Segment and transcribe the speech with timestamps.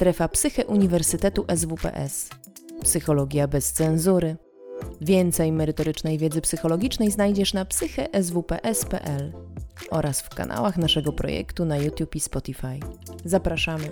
[0.00, 2.28] Strefa Psyche Uniwersytetu SWPS.
[2.82, 4.36] Psychologia bez cenzury.
[5.00, 9.32] Więcej merytorycznej wiedzy psychologicznej znajdziesz na psycheswps.pl
[9.90, 12.80] oraz w kanałach naszego projektu na YouTube i Spotify.
[13.24, 13.90] Zapraszamy.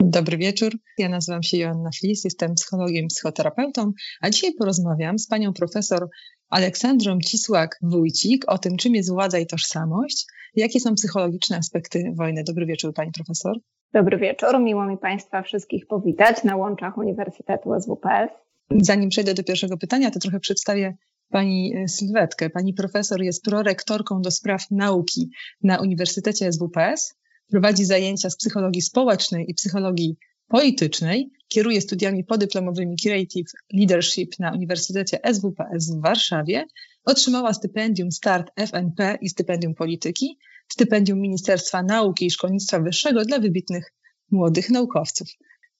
[0.00, 0.72] Dobry wieczór.
[0.98, 6.08] Ja nazywam się Joanna Flis, jestem psychologiem, psychoterapeutą, a dzisiaj porozmawiam z panią profesor
[6.52, 12.44] Aleksandrą Cisłak-Wójcik o tym, czym jest władza i tożsamość, jakie są psychologiczne aspekty wojny.
[12.44, 13.56] Dobry wieczór, pani profesor.
[13.92, 14.60] Dobry wieczór.
[14.60, 18.30] Miło mi Państwa wszystkich powitać na łączach Uniwersytetu SWPS.
[18.70, 20.96] Zanim przejdę do pierwszego pytania, to trochę przedstawię
[21.30, 22.50] pani e, sylwetkę.
[22.50, 25.30] Pani profesor jest prorektorką do spraw nauki
[25.62, 27.14] na Uniwersytecie SWPS.
[27.50, 30.16] Prowadzi zajęcia z psychologii społecznej i psychologii
[30.52, 31.30] politycznej.
[31.48, 36.64] Kieruje studiami podyplomowymi Creative Leadership na Uniwersytecie SWPS w Warszawie.
[37.04, 40.38] Otrzymała stypendium Start FNP i stypendium polityki,
[40.68, 43.92] stypendium Ministerstwa Nauki i Szkolnictwa Wyższego dla wybitnych
[44.30, 45.28] młodych naukowców.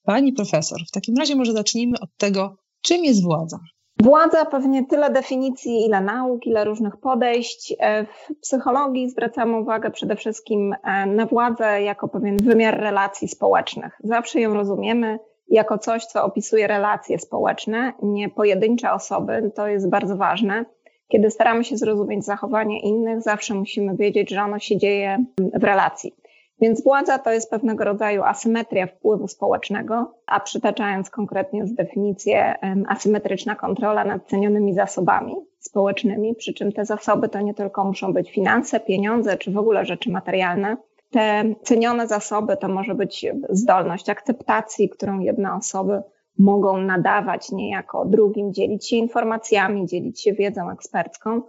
[0.03, 3.59] Pani profesor, w takim razie może zacznijmy od tego, czym jest władza.
[4.03, 7.75] Władza pewnie tyle definicji, ile nauk, ile różnych podejść.
[7.79, 13.99] E, w psychologii zwracamy uwagę przede wszystkim e, na władzę jako pewien wymiar relacji społecznych.
[14.05, 19.51] Zawsze ją rozumiemy jako coś, co opisuje relacje społeczne, nie pojedyncze osoby.
[19.55, 20.65] To jest bardzo ważne.
[21.09, 26.15] Kiedy staramy się zrozumieć zachowanie innych, zawsze musimy wiedzieć, że ono się dzieje w relacji.
[26.63, 32.55] Więc władza to jest pewnego rodzaju asymetria wpływu społecznego, a przytaczając konkretnie z definicję,
[32.89, 38.33] asymetryczna kontrola nad cenionymi zasobami społecznymi, przy czym te zasoby to nie tylko muszą być
[38.33, 40.77] finanse, pieniądze czy w ogóle rzeczy materialne.
[41.11, 46.03] Te cenione zasoby to może być zdolność akceptacji, którą jedne osoby
[46.39, 51.43] mogą nadawać niejako drugim, dzielić się informacjami, dzielić się wiedzą ekspercką.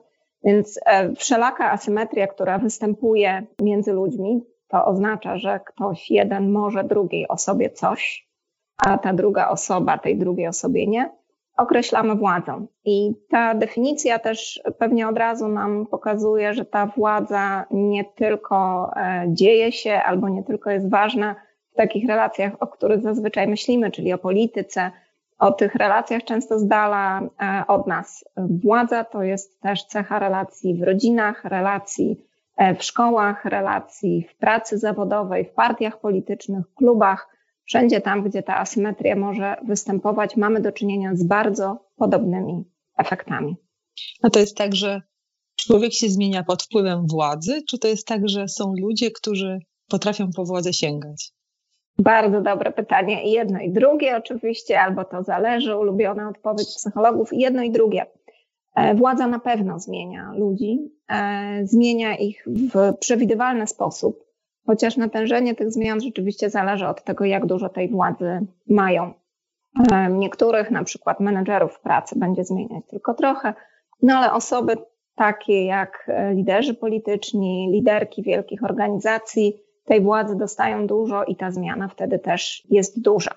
[0.43, 7.27] Więc e, wszelaka asymetria, która występuje między ludźmi, to oznacza, że ktoś jeden może drugiej
[7.27, 8.27] osobie coś,
[8.77, 11.09] a ta druga osoba tej drugiej osobie nie,
[11.57, 12.67] określamy władzą.
[12.85, 19.25] I ta definicja też pewnie od razu nam pokazuje, że ta władza nie tylko e,
[19.27, 21.35] dzieje się albo nie tylko jest ważna
[21.73, 24.91] w takich relacjach, o których zazwyczaj myślimy, czyli o polityce,
[25.39, 28.25] o tych relacjach często z dala e, od nas.
[28.37, 32.32] Władza to jest też cecha relacji w rodzinach, relacji
[32.79, 37.29] w szkołach, relacji, w pracy zawodowej, w partiach politycznych, klubach,
[37.65, 42.63] wszędzie tam, gdzie ta asymetria może występować, mamy do czynienia z bardzo podobnymi
[42.97, 43.55] efektami.
[44.23, 45.01] A to jest tak, że
[45.55, 49.59] człowiek się zmienia pod wpływem władzy, czy to jest tak, że są ludzie, którzy
[49.89, 51.31] potrafią po władzę sięgać?
[51.97, 53.31] Bardzo dobre pytanie.
[53.31, 58.05] Jedno i drugie oczywiście, albo to zależy, ulubiona odpowiedź psychologów, jedno i drugie.
[58.75, 64.23] E, władza na pewno zmienia ludzi, e, zmienia ich w przewidywalny sposób,
[64.65, 69.13] chociaż natężenie tych zmian rzeczywiście zależy od tego, jak dużo tej władzy mają.
[69.91, 73.53] E, niektórych, na przykład menedżerów pracy, będzie zmieniać tylko trochę,
[74.01, 74.77] no ale osoby
[75.15, 79.53] takie jak liderzy polityczni, liderki wielkich organizacji,
[79.85, 83.31] tej władzy dostają dużo i ta zmiana wtedy też jest duża.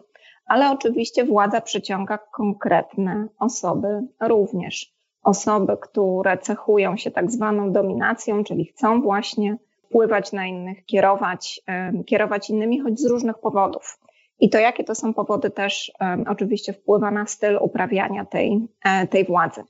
[0.46, 3.88] Ale oczywiście władza przyciąga konkretne osoby
[4.20, 4.95] również
[5.26, 11.60] osoby, które cechują się tak zwaną dominacją, czyli chcą właśnie wpływać na innych, kierować,
[12.06, 13.98] kierować innymi, choć z różnych powodów.
[14.40, 15.92] I to, jakie to są powody, też
[16.28, 19.64] oczywiście wpływa na styl uprawiania tej, e, tej władzy.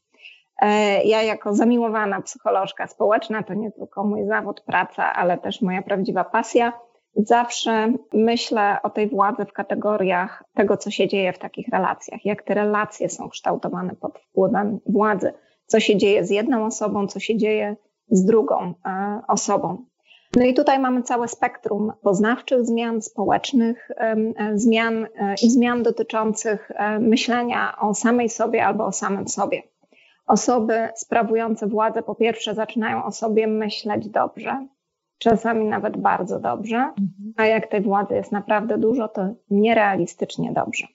[0.62, 5.83] E, ja, jako zamiłowana psycholożka społeczna, to nie tylko mój zawód, praca, ale też moja
[5.83, 6.72] prawdziwa pasja,
[7.16, 12.43] zawsze myślę o tej władzy w kategoriach tego, co się dzieje w takich relacjach, jak
[12.43, 15.33] te relacje są kształtowane pod wpływem władzy,
[15.66, 17.77] co się dzieje z jedną osobą, co się dzieje
[18.10, 19.84] z drugą e, osobą.
[20.37, 24.16] No i tutaj mamy całe spektrum poznawczych zmian, społecznych e,
[24.54, 29.62] zmian e, i zmian dotyczących myślenia o samej sobie albo o samym sobie.
[30.27, 34.66] Osoby sprawujące władzę po pierwsze zaczynają o sobie myśleć dobrze,
[35.18, 37.33] czasami nawet bardzo dobrze, mhm.
[37.36, 40.86] a jak tej władzy jest naprawdę dużo, to nierealistycznie dobrze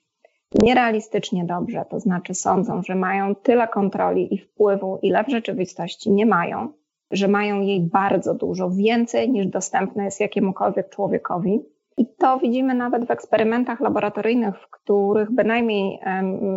[0.62, 6.26] nierealistycznie dobrze, to znaczy sądzą, że mają tyle kontroli i wpływu, ile w rzeczywistości nie
[6.26, 6.68] mają,
[7.10, 11.60] że mają jej bardzo dużo, więcej niż dostępne jest jakiemukolwiek człowiekowi.
[11.96, 16.00] I to widzimy nawet w eksperymentach laboratoryjnych, w których bynajmniej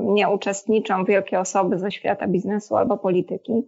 [0.03, 3.63] nie uczestniczą wielkie osoby ze świata biznesu albo polityki,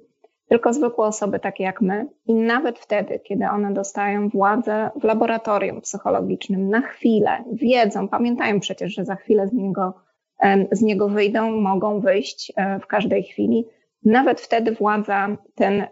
[0.50, 2.08] tylko zwykłe osoby takie jak my.
[2.26, 8.94] I nawet wtedy, kiedy one dostają władzę w laboratorium psychologicznym na chwilę, wiedzą, pamiętają przecież,
[8.94, 9.94] że za chwilę z niego
[10.72, 13.66] z niego wyjdą, mogą wyjść e, w każdej chwili.
[14.06, 15.88] Nawet wtedy władza ten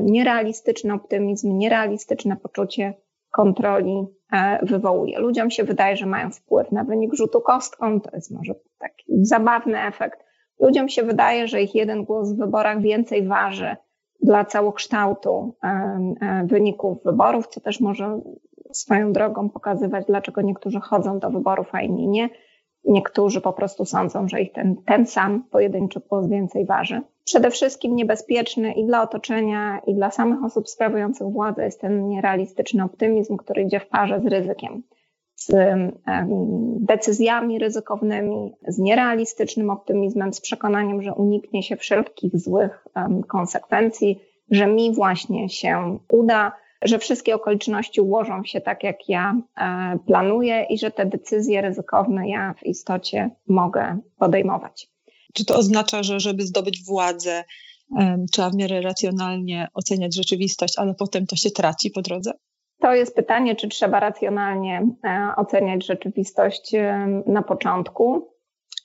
[0.00, 2.94] nierealistyczny optymizm, nierealistyczne poczucie
[3.30, 5.18] kontroli e, wywołuje.
[5.18, 9.82] Ludziom się wydaje, że mają wpływ na wynik rzutu kostką, to jest może taki zabawny
[9.82, 10.24] efekt.
[10.60, 13.76] Ludziom się wydaje, że ich jeden głos w wyborach więcej waży
[14.22, 18.20] dla całokształtu e, wyników wyborów, co też może
[18.72, 22.28] swoją drogą pokazywać, dlaczego niektórzy chodzą do wyborów, a inni nie.
[22.84, 27.00] Niektórzy po prostu sądzą, że ich ten, ten sam pojedynczy głos więcej waży.
[27.24, 32.84] Przede wszystkim niebezpieczny i dla otoczenia, i dla samych osób sprawujących władzę jest ten nierealistyczny
[32.84, 34.82] optymizm, który idzie w parze z ryzykiem.
[35.36, 35.52] Z
[36.80, 42.86] decyzjami ryzykownymi, z nierealistycznym optymizmem, z przekonaniem, że uniknie się wszelkich złych
[43.28, 44.20] konsekwencji,
[44.50, 46.52] że mi właśnie się uda,
[46.82, 52.28] że wszystkie okoliczności ułożą się tak, jak ja e, planuję i że te decyzje ryzykowne
[52.28, 54.88] ja w istocie mogę podejmować.
[55.34, 57.44] Czy to oznacza, że żeby zdobyć władzę,
[58.32, 62.32] trzeba w miarę racjonalnie oceniać rzeczywistość, ale potem to się traci po drodze?
[62.80, 66.72] To jest pytanie, czy trzeba racjonalnie e, oceniać rzeczywistość
[67.26, 68.28] na początku.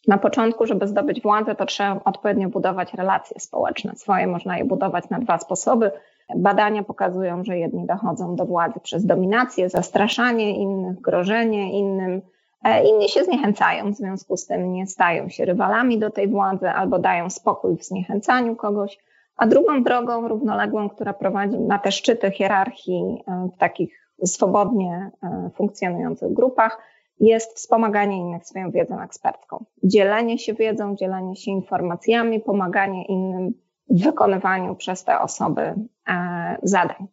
[0.07, 3.95] Na początku, żeby zdobyć władzę, to trzeba odpowiednio budować relacje społeczne.
[3.95, 5.91] Swoje można je budować na dwa sposoby.
[6.35, 12.21] Badania pokazują, że jedni dochodzą do władzy przez dominację, zastraszanie innych, grożenie innym.
[12.63, 16.69] E, inni się zniechęcają, w związku z tym nie stają się rywalami do tej władzy
[16.69, 18.99] albo dają spokój w zniechęcaniu kogoś.
[19.37, 25.49] A drugą drogą równoległą, która prowadzi na te szczyty hierarchii e, w takich swobodnie e,
[25.55, 26.77] funkcjonujących grupach,
[27.19, 29.65] jest wspomaganie innych swoją wiedzą ekspercką.
[29.83, 33.53] Dzielenie się wiedzą, dzielenie się informacjami, pomaganie innym
[33.89, 35.73] w wykonywaniu przez te osoby
[36.07, 37.07] e, zadań.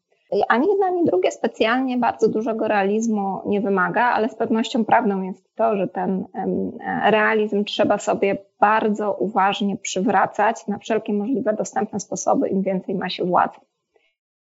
[0.48, 5.54] Ani jedno, ani drugie specjalnie bardzo dużego realizmu nie wymaga, ale z pewnością prawdą jest
[5.54, 6.24] to, że ten
[7.04, 13.24] realizm trzeba sobie bardzo uważnie przywracać na wszelkie możliwe dostępne sposoby, im więcej ma się
[13.24, 13.58] władzy.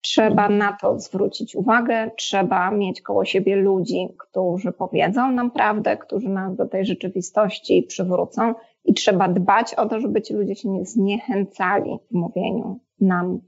[0.01, 6.29] Trzeba na to zwrócić uwagę, trzeba mieć koło siebie ludzi, którzy powiedzą nam prawdę, którzy
[6.29, 8.53] nas do tej rzeczywistości przywrócą
[8.87, 13.39] i trzeba dbać o to, żeby ci ludzie się nie zniechęcali w mówieniu nam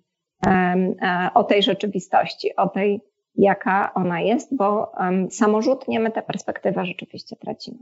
[0.47, 0.95] um,
[1.33, 3.01] o tej rzeczywistości, o tej,
[3.36, 4.91] jaka ona jest, bo
[5.30, 7.77] samorzutnie my tę perspektywę rzeczywiście tracimy.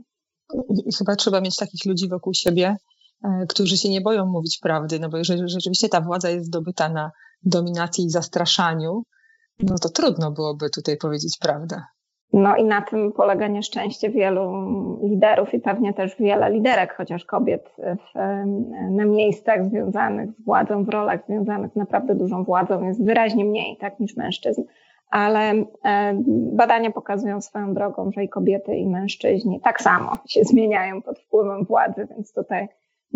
[0.98, 2.76] Chyba trzeba mieć takich ludzi wokół siebie,
[3.24, 6.88] e, którzy się nie boją mówić prawdy, no bo jeżeli rzeczywiście ta władza jest zdobyta
[6.88, 7.10] na
[7.42, 9.02] dominacji i zastraszaniu,
[9.58, 11.82] no to trudno byłoby tutaj powiedzieć prawdę.
[12.32, 14.52] No i na tym polega nieszczęście wielu
[15.02, 18.14] liderów i pewnie też wiele liderek, chociaż kobiet w,
[18.90, 23.76] na miejscach związanych z władzą, w rolach związanych z naprawdę dużą władzą jest wyraźnie mniej
[23.76, 24.62] tak, niż mężczyzn.
[25.10, 25.52] Ale
[26.52, 31.64] badania pokazują swoją drogą, że i kobiety, i mężczyźni tak samo się zmieniają pod wpływem
[31.64, 32.68] władzy, więc tutaj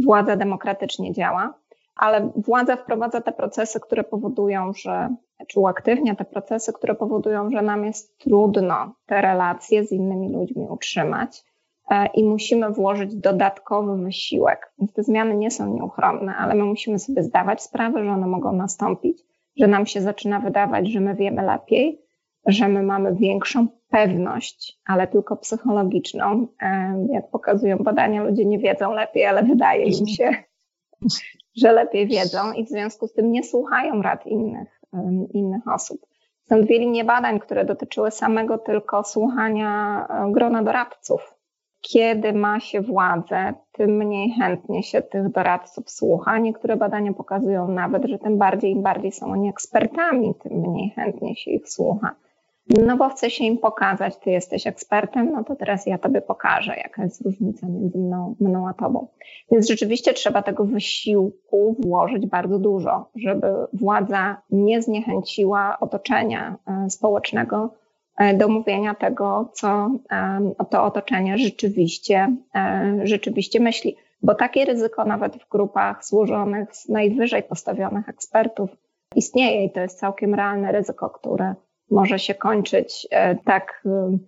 [0.04, 1.54] władza demokratycznie działa
[1.96, 5.14] ale władza wprowadza te procesy, które powodują, że,
[5.48, 10.66] czy uaktywnia te procesy, które powodują, że nam jest trudno te relacje z innymi ludźmi
[10.70, 11.44] utrzymać
[11.90, 14.72] e, i musimy włożyć dodatkowy wysiłek.
[14.78, 18.52] Więc te zmiany nie są nieuchronne, ale my musimy sobie zdawać sprawę, że one mogą
[18.52, 19.22] nastąpić,
[19.56, 22.02] że nam się zaczyna wydawać, że my wiemy lepiej,
[22.46, 26.46] że my mamy większą pewność, ale tylko psychologiczną.
[26.62, 30.30] E, jak pokazują badania, ludzie nie wiedzą lepiej, ale wydaje im się,
[31.56, 34.80] że lepiej wiedzą i w związku z tym nie słuchają rad innych,
[35.34, 36.00] innych osób.
[36.42, 41.34] Są dwie linie badań, które dotyczyły samego tylko słuchania e, grona doradców.
[41.80, 46.38] Kiedy ma się władzę, tym mniej chętnie się tych doradców słucha.
[46.38, 51.36] Niektóre badania pokazują nawet, że tym bardziej im bardziej są oni ekspertami, tym mniej chętnie
[51.36, 52.14] się ich słucha.
[52.68, 56.76] No bo chcę się im pokazać, ty jesteś ekspertem, no to teraz ja tobie pokażę,
[56.76, 59.06] jaka jest różnica między mną, mną a tobą.
[59.50, 67.74] Więc rzeczywiście trzeba tego wysiłku włożyć bardzo dużo, żeby władza nie zniechęciła otoczenia e, społecznego
[68.16, 72.36] e, do mówienia tego, co e, to otoczenie rzeczywiście,
[73.02, 73.96] rzeczywiście myśli.
[74.22, 78.70] Bo takie ryzyko nawet w grupach złożonych z najwyżej postawionych ekspertów
[79.14, 81.54] istnieje i to jest całkiem realne ryzyko, które
[81.92, 84.18] może się kończyć e, tak, e,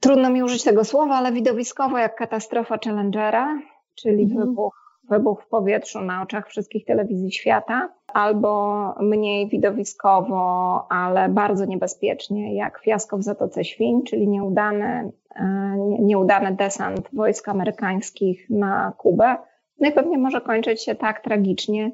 [0.00, 3.60] trudno mi użyć tego słowa, ale widowiskowo jak katastrofa Challengera,
[3.94, 4.40] czyli mhm.
[4.40, 12.54] wybuch, wybuch w powietrzu na oczach wszystkich telewizji świata, albo mniej widowiskowo, ale bardzo niebezpiecznie,
[12.54, 19.36] jak fiasko w Zatoce Świń, czyli nieudany, e, nieudany desant wojsk amerykańskich na Kubę.
[19.80, 21.90] No i pewnie może kończyć się tak tragicznie,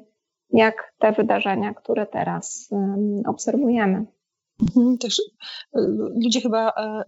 [0.49, 2.69] jak te wydarzenia, które teraz
[3.25, 4.05] obserwujemy.
[4.61, 5.21] Mhm, też
[5.75, 5.79] e,
[6.23, 7.03] ludzie chyba e,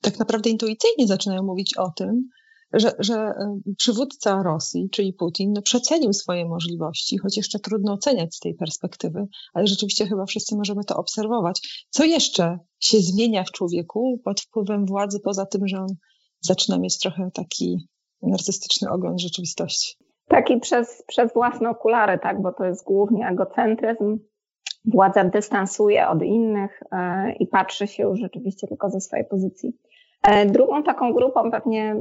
[0.00, 2.28] tak naprawdę intuicyjnie zaczynają mówić o tym,
[2.72, 8.34] że, że e, przywódca Rosji, czyli Putin, no przecenił swoje możliwości, choć jeszcze trudno oceniać
[8.34, 11.86] z tej perspektywy, ale rzeczywiście chyba wszyscy możemy to obserwować.
[11.90, 15.96] Co jeszcze się zmienia w człowieku pod wpływem władzy, poza tym, że on
[16.40, 17.88] zaczyna mieć trochę taki
[18.22, 19.96] narcystyczny ogląd rzeczywistości.
[20.28, 24.18] Taki przez, przez własne okulary, tak, bo to jest głównie egocentryzm.
[24.84, 29.76] Władza dystansuje od innych e, i patrzy się już rzeczywiście tylko ze swojej pozycji.
[30.22, 31.96] E, drugą taką grupą, pewnie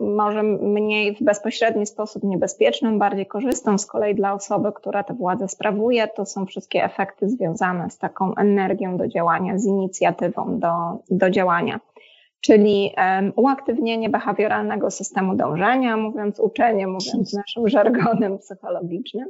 [0.00, 5.48] może mniej w bezpośredni sposób niebezpieczną, bardziej korzystną z kolei dla osoby, która tę władzę
[5.48, 10.72] sprawuje, to są wszystkie efekty związane z taką energią do działania, z inicjatywą do,
[11.10, 11.80] do działania.
[12.40, 19.28] Czyli um, uaktywnienie behawioralnego systemu dążenia, mówiąc uczenie, mówiąc naszym żargonem psychologicznym,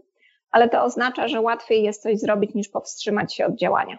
[0.55, 3.99] ale to oznacza, że łatwiej jest coś zrobić niż powstrzymać się od działania.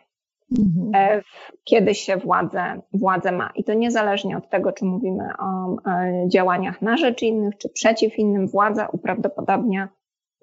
[0.60, 0.92] Mhm.
[0.96, 1.22] E,
[1.64, 3.50] kiedy się władzę, władzę ma.
[3.56, 8.20] I to niezależnie od tego, czy mówimy o e, działaniach na rzecz innych, czy przeciw
[8.20, 9.90] innym, władza uprawdopodobnia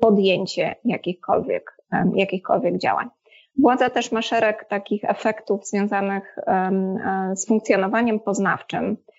[0.01, 1.77] podjęcie jakichkolwiek,
[2.15, 3.09] jakichkolwiek działań.
[3.59, 6.71] Władza też ma szereg takich efektów związanych e,
[7.37, 9.12] z funkcjonowaniem poznawczym, E,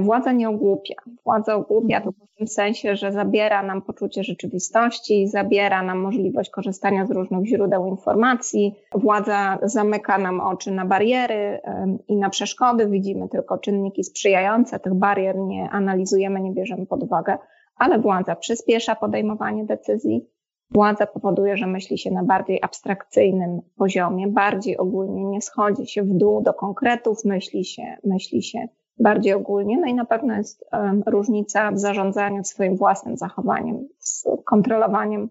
[0.00, 0.94] władza nie ogłupia.
[1.24, 7.06] Władza ogłupia to w tym sensie, że zabiera nam poczucie rzeczywistości, zabiera nam możliwość korzystania
[7.06, 8.74] z różnych źródeł informacji.
[8.94, 11.60] Władza zamyka nam oczy na bariery
[12.08, 12.86] i na przeszkody.
[12.86, 14.80] Widzimy tylko czynniki sprzyjające.
[14.80, 17.38] Tych barier nie analizujemy, nie bierzemy pod uwagę,
[17.76, 20.26] ale władza przyspiesza podejmowanie decyzji.
[20.70, 26.12] Władza powoduje, że myśli się na bardziej abstrakcyjnym poziomie, bardziej ogólnie nie schodzi się w
[26.12, 28.68] dół do konkretów, myśli się, myśli się
[29.00, 29.80] bardziej ogólnie.
[29.80, 30.64] No i na pewno jest
[31.06, 35.28] różnica w zarządzaniu swoim własnym zachowaniem, z kontrolowaniem,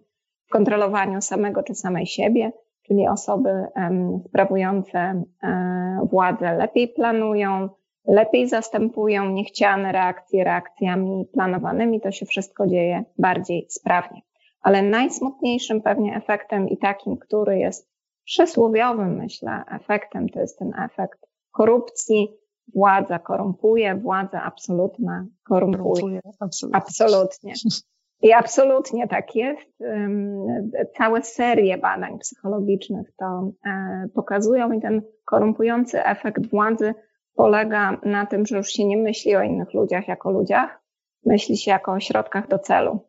[0.52, 2.52] kontrolowaniu samego czy samej siebie,
[2.88, 3.50] czyli osoby
[4.26, 7.70] sprawujące e, władzę lepiej planują,
[8.08, 14.22] lepiej zastępują niechciane reakcje reakcjami planowanymi, to się wszystko dzieje bardziej sprawnie.
[14.62, 17.90] Ale najsmutniejszym pewnie efektem i takim, który jest
[18.24, 21.20] przysłowiowym, myślę, efektem, to jest ten efekt
[21.52, 22.30] korupcji,
[22.76, 25.84] władza korumpuje, władza absolutna korumpuje.
[25.84, 26.78] korumpuje absolutnie.
[26.78, 27.54] absolutnie.
[28.22, 29.84] I absolutnie tak jest.
[30.98, 36.94] Całe serie badań psychologicznych to e, pokazują i ten korumpujący efekt władzy
[37.36, 40.82] polega na tym, że już się nie myśli o innych ludziach jako ludziach,
[41.26, 43.00] myśli się jako o środkach do celu.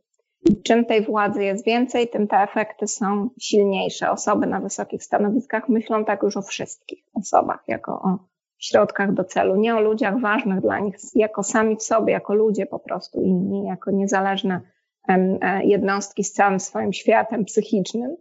[0.62, 4.11] Czym tej władzy jest więcej, tym te efekty są silniejsze.
[4.11, 8.19] Osoby na wysokich stanowiskach myślą tak już o wszystkich osobach, jako o
[8.61, 12.67] środkach do celu, nie o ludziach ważnych dla nich jako sami w sobie, jako ludzie
[12.67, 14.61] po prostu inni, jako niezależne
[15.09, 18.17] e, jednostki z całym swoim światem psychicznym,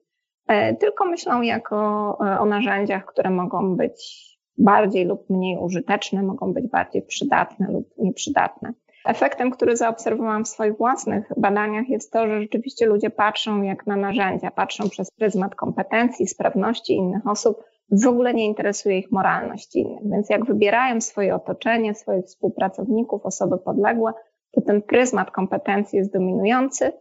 [0.48, 1.78] e, tylko myślą jako
[2.26, 7.94] e, o narzędziach, które mogą być bardziej lub mniej użyteczne, mogą być bardziej przydatne lub
[7.98, 8.74] nieprzydatne.
[9.06, 13.96] Efektem, który zaobserwowałam w swoich własnych badaniach, jest to, że rzeczywiście ludzie patrzą jak na
[13.96, 20.10] narzędzia, patrzą przez pryzmat kompetencji, sprawności innych osób, w ogóle nie interesuje ich moralność innych.
[20.12, 24.14] Więc jak wybierają swoje otoczenie, swoich współpracowników, osoby podległe,
[24.52, 26.92] to ten pryzmat kompetencji jest dominujący,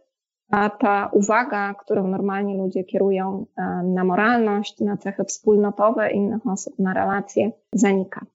[0.51, 6.79] a ta uwaga, którą normalnie ludzie kierują e, na moralność, na cechy wspólnotowe innych osób,
[6.79, 8.25] na relacje, zanika.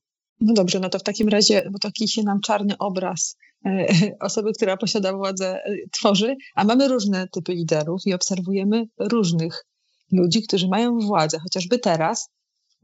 [0.40, 3.86] No dobrze, no to w takim razie, bo taki się nam czarny obraz e,
[4.20, 9.64] osoby, która posiada władzę, e, tworzy, a mamy różne typy liderów i obserwujemy różnych
[10.12, 12.30] ludzi, którzy mają władzę, chociażby teraz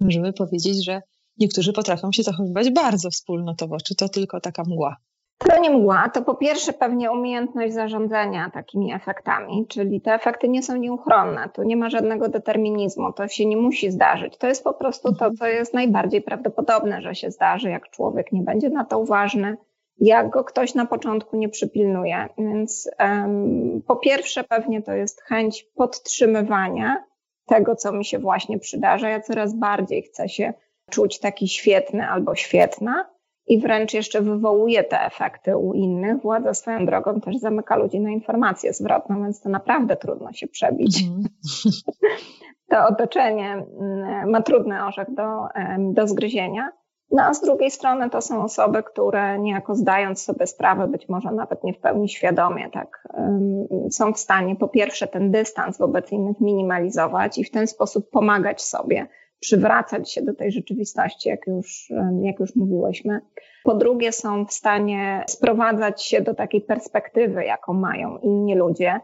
[0.00, 1.02] możemy powiedzieć, że
[1.38, 3.76] niektórzy potrafią się zachowywać bardzo wspólnotowo.
[3.84, 4.96] Czy to tylko taka mgła?
[5.38, 10.62] To nie mgła, to po pierwsze pewnie umiejętność zarządzania takimi efektami, czyli te efekty nie
[10.62, 14.36] są nieuchronne, tu nie ma żadnego determinizmu, to się nie musi zdarzyć.
[14.36, 18.42] To jest po prostu to, co jest najbardziej prawdopodobne, że się zdarzy, jak człowiek nie
[18.42, 19.56] będzie na to uważny,
[19.98, 22.28] jak go ktoś na początku nie przypilnuje.
[22.38, 27.04] Więc um, po pierwsze pewnie to jest chęć podtrzymywania
[27.50, 29.08] tego, co mi się właśnie przydarza.
[29.08, 30.52] Ja coraz bardziej chcę się
[30.90, 33.06] czuć taki świetny albo świetna
[33.46, 36.22] i wręcz jeszcze wywołuje te efekty u innych.
[36.22, 41.02] Władza swoją drogą też zamyka ludzi na informację zwrotną, więc to naprawdę trudno się przebić.
[41.02, 41.24] Mm.
[42.70, 45.46] to otoczenie mm, ma trudny orzech do,
[45.78, 46.72] do zgryzienia.
[47.10, 51.32] No a z drugiej strony to są osoby, które niejako zdając sobie sprawę, być może
[51.32, 53.08] nawet nie w pełni świadomie, tak,
[53.90, 58.62] są w stanie po pierwsze ten dystans wobec innych minimalizować i w ten sposób pomagać
[58.62, 59.06] sobie,
[59.40, 63.20] przywracać się do tej rzeczywistości, jak już, jak już mówiłyśmy.
[63.64, 69.00] Po drugie, są w stanie sprowadzać się do takiej perspektywy, jaką mają inni ludzie,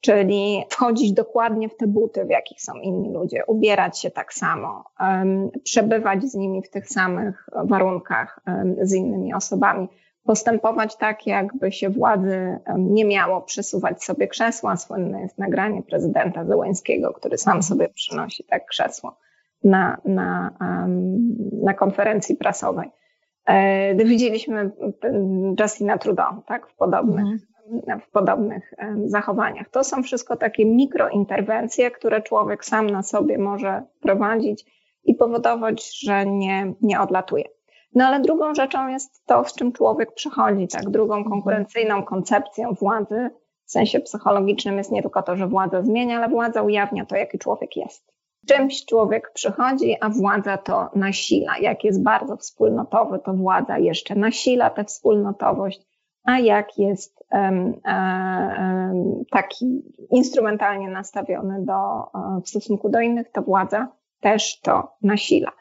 [0.00, 4.84] czyli wchodzić dokładnie w te buty, w jakich są inni ludzie, ubierać się tak samo,
[5.64, 8.40] przebywać z nimi w tych samych warunkach
[8.82, 9.88] z innymi osobami,
[10.24, 14.76] postępować tak, jakby się władzy nie miało przesuwać sobie krzesła.
[14.76, 19.16] Słynne jest nagranie prezydenta Zełęńskiego, który sam sobie przynosi tak krzesło
[19.64, 20.50] na, na,
[21.62, 22.90] na konferencji prasowej.
[23.46, 24.70] E, widzieliśmy
[25.60, 27.40] Justina Trudeau tak, w podobnych, mhm.
[28.06, 28.74] W podobnych
[29.04, 29.68] zachowaniach.
[29.68, 34.64] To są wszystko takie mikrointerwencje, które człowiek sam na sobie może prowadzić
[35.04, 37.44] i powodować, że nie, nie odlatuje.
[37.94, 40.90] No ale drugą rzeczą jest to, z czym człowiek przychodzi, tak?
[40.90, 41.30] Drugą mhm.
[41.32, 43.30] konkurencyjną koncepcją władzy
[43.64, 47.38] w sensie psychologicznym jest nie tylko to, że władza zmienia, ale władza ujawnia to, jaki
[47.38, 48.12] człowiek jest.
[48.48, 51.58] Czymś człowiek przychodzi, a władza to nasila.
[51.60, 55.89] Jak jest bardzo wspólnotowy, to władza jeszcze nasila tę wspólnotowość,
[56.30, 57.80] a jak jest um,
[59.30, 62.10] taki instrumentalnie nastawiony do,
[62.44, 63.88] w stosunku do innych, to władza
[64.20, 65.52] też to nasila.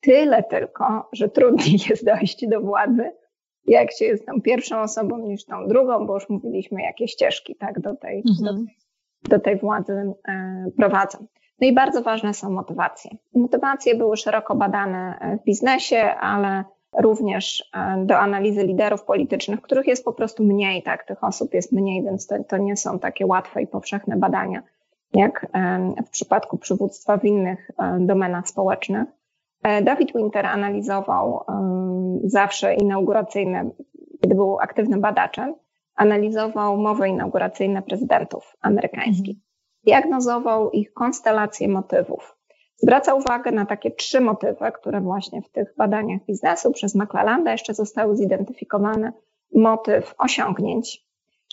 [0.00, 3.12] Tyle tylko, że trudniej jest dojść do władzy,
[3.66, 7.80] jak się jest tą pierwszą osobą niż tą drugą, bo już mówiliśmy, jakie ścieżki tak
[7.80, 8.66] do tej, mhm.
[9.24, 11.26] do, do tej władzy e, prowadzą.
[11.60, 13.10] No i bardzo ważne są motywacje.
[13.34, 16.64] Motywacje były szeroko badane e, w biznesie, ale
[16.98, 21.72] również e, do analizy liderów politycznych, których jest po prostu mniej, tak, tych osób jest
[21.72, 24.62] mniej, więc to, to nie są takie łatwe i powszechne badania,
[25.14, 25.46] jak
[26.06, 29.08] w przypadku przywództwa w innych domenach społecznych.
[29.62, 31.44] E, David Winter analizował
[32.24, 33.70] zawsze inauguracyjne,
[34.20, 35.54] kiedy był aktywnym badaczem,
[35.94, 39.36] analizował mowy inauguracyjne prezydentów amerykańskich.
[39.36, 39.42] Mhm.
[39.84, 42.36] Diagnozował ich konstelacje motywów.
[42.82, 47.74] Zwraca uwagę na takie trzy motywy, które właśnie w tych badaniach biznesu przez McClellanda jeszcze
[47.74, 49.12] zostały zidentyfikowane.
[49.54, 51.06] Motyw osiągnięć,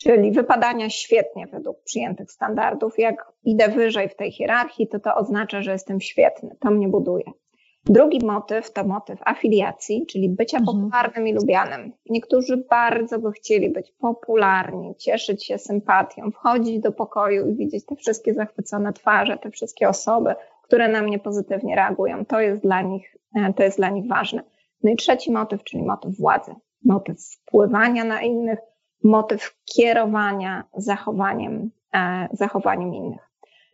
[0.03, 3.00] czyli wypadania świetnie według przyjętych standardów.
[3.00, 7.31] Jak idę wyżej w tej hierarchii, to to oznacza, że jestem świetny, to mnie buduje.
[7.86, 10.77] Drugi motyw to motyw afiliacji, czyli bycia mhm.
[10.77, 11.91] popularnym i lubianym.
[12.09, 17.95] Niektórzy bardzo by chcieli być popularni, cieszyć się sympatią, wchodzić do pokoju i widzieć te
[17.95, 20.36] wszystkie zachwycone twarze, te wszystkie osoby,
[20.69, 22.25] które na mnie pozytywnie reagują.
[22.25, 24.43] To jest dla nich, e, to jest dla nich ważne.
[24.83, 28.60] No i trzeci motyw, czyli motyw władzy, motyw wpływania na innych,
[29.03, 33.29] motyw kierowania zachowaniem, e, zachowaniem innych.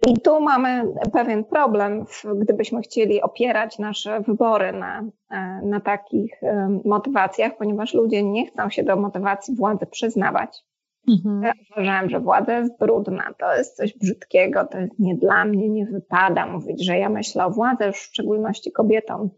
[0.08, 2.06] I tu mamy pewien problem,
[2.36, 6.42] gdybyśmy chcieli opierać nasze wybory na, e, na takich
[6.86, 10.64] motywacjach, ponieważ ludzie nie chcą się do motywacji władzy przyznawać.
[11.08, 11.44] Mhm.
[11.44, 15.70] Ja uważałem, że władza jest brudna, to jest coś brzydkiego, to jest nie dla mnie,
[15.70, 19.30] nie wypada mówić, że ja myślę o władzy, już w szczególności kobietom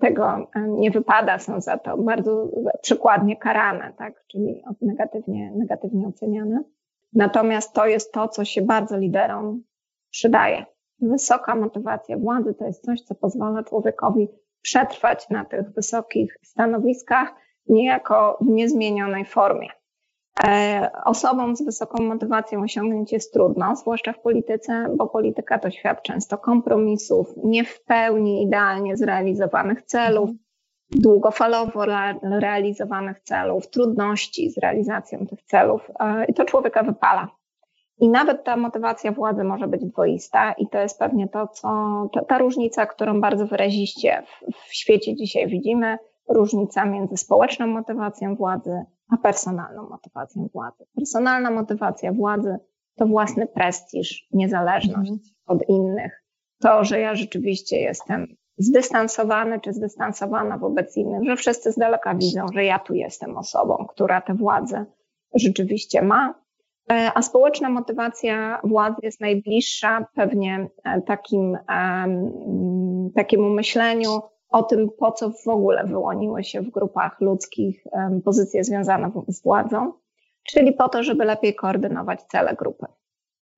[0.00, 2.48] tego nie wypada, są za to bardzo
[2.82, 4.24] przykładnie karane, tak?
[4.26, 6.62] czyli negatywnie, negatywnie oceniane.
[7.12, 9.62] Natomiast to jest to, co się bardzo liderom
[10.10, 10.66] przydaje.
[11.00, 14.28] Wysoka motywacja władzy to jest coś, co pozwala człowiekowi
[14.62, 17.34] przetrwać na tych wysokich stanowiskach,
[17.66, 19.68] niejako w niezmienionej formie.
[20.44, 26.02] E, osobom z wysoką motywacją osiągnięć jest trudno, zwłaszcza w polityce, bo polityka to świat
[26.02, 30.30] często kompromisów, nie w pełni idealnie zrealizowanych celów,
[30.90, 31.84] długofalowo
[32.22, 37.28] realizowanych celów, trudności z realizacją tych celów e, i to człowieka wypala.
[37.98, 41.68] I nawet ta motywacja władzy może być dwoista, i to jest pewnie to, co
[42.12, 48.36] ta, ta różnica, którą bardzo wyraziście w, w świecie dzisiaj widzimy, różnica między społeczną motywacją
[48.36, 50.84] władzy a personalną motywacją władzy.
[50.96, 52.56] Personalna motywacja władzy
[52.96, 55.18] to własny prestiż, niezależność mhm.
[55.46, 56.24] od innych.
[56.60, 58.26] To, że ja rzeczywiście jestem
[58.58, 63.86] zdystansowany czy zdystansowana wobec innych, że wszyscy z daleka widzą, że ja tu jestem osobą,
[63.88, 64.86] która tę władzę
[65.34, 66.34] rzeczywiście ma
[66.90, 71.58] E, a społeczna motywacja władzy jest najbliższa pewnie e, takim,
[73.14, 77.84] takiemu myśleniu o tym, po co w ogóle wyłoniły się w grupach ludzkich
[78.24, 79.92] pozycje związane z władzą,
[80.42, 82.86] czyli po to, żeby lepiej koordynować cele grupy.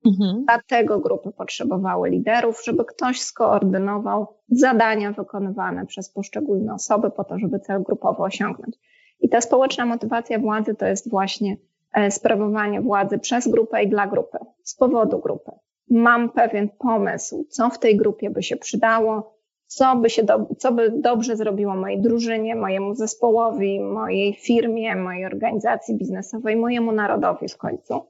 [0.05, 0.45] Mhm.
[0.45, 7.59] Dlatego grupy potrzebowały liderów, żeby ktoś skoordynował zadania wykonywane przez poszczególne osoby po to, żeby
[7.59, 8.75] cel grupowy osiągnąć.
[9.19, 11.57] I ta społeczna motywacja władzy to jest właśnie
[11.93, 15.51] E, sprawowanie władzy przez grupę i dla grupy, z powodu grupy.
[15.89, 19.37] Mam pewien pomysł, co w tej grupie by się przydało,
[19.75, 25.25] co by, się do, co by dobrze zrobiło mojej drużynie, mojemu zespołowi, mojej firmie, mojej
[25.25, 28.01] organizacji biznesowej, mojemu narodowi w końcu.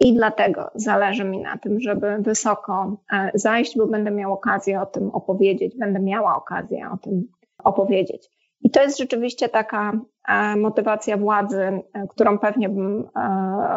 [0.00, 4.86] I dlatego zależy mi na tym, żeby wysoko e, zajść, bo będę miał okazję o
[4.86, 7.28] tym opowiedzieć, będę miała okazję o tym
[7.64, 8.28] opowiedzieć.
[8.60, 9.92] I to jest rzeczywiście taka
[10.28, 13.08] e, motywacja władzy, e, którą pewnie bym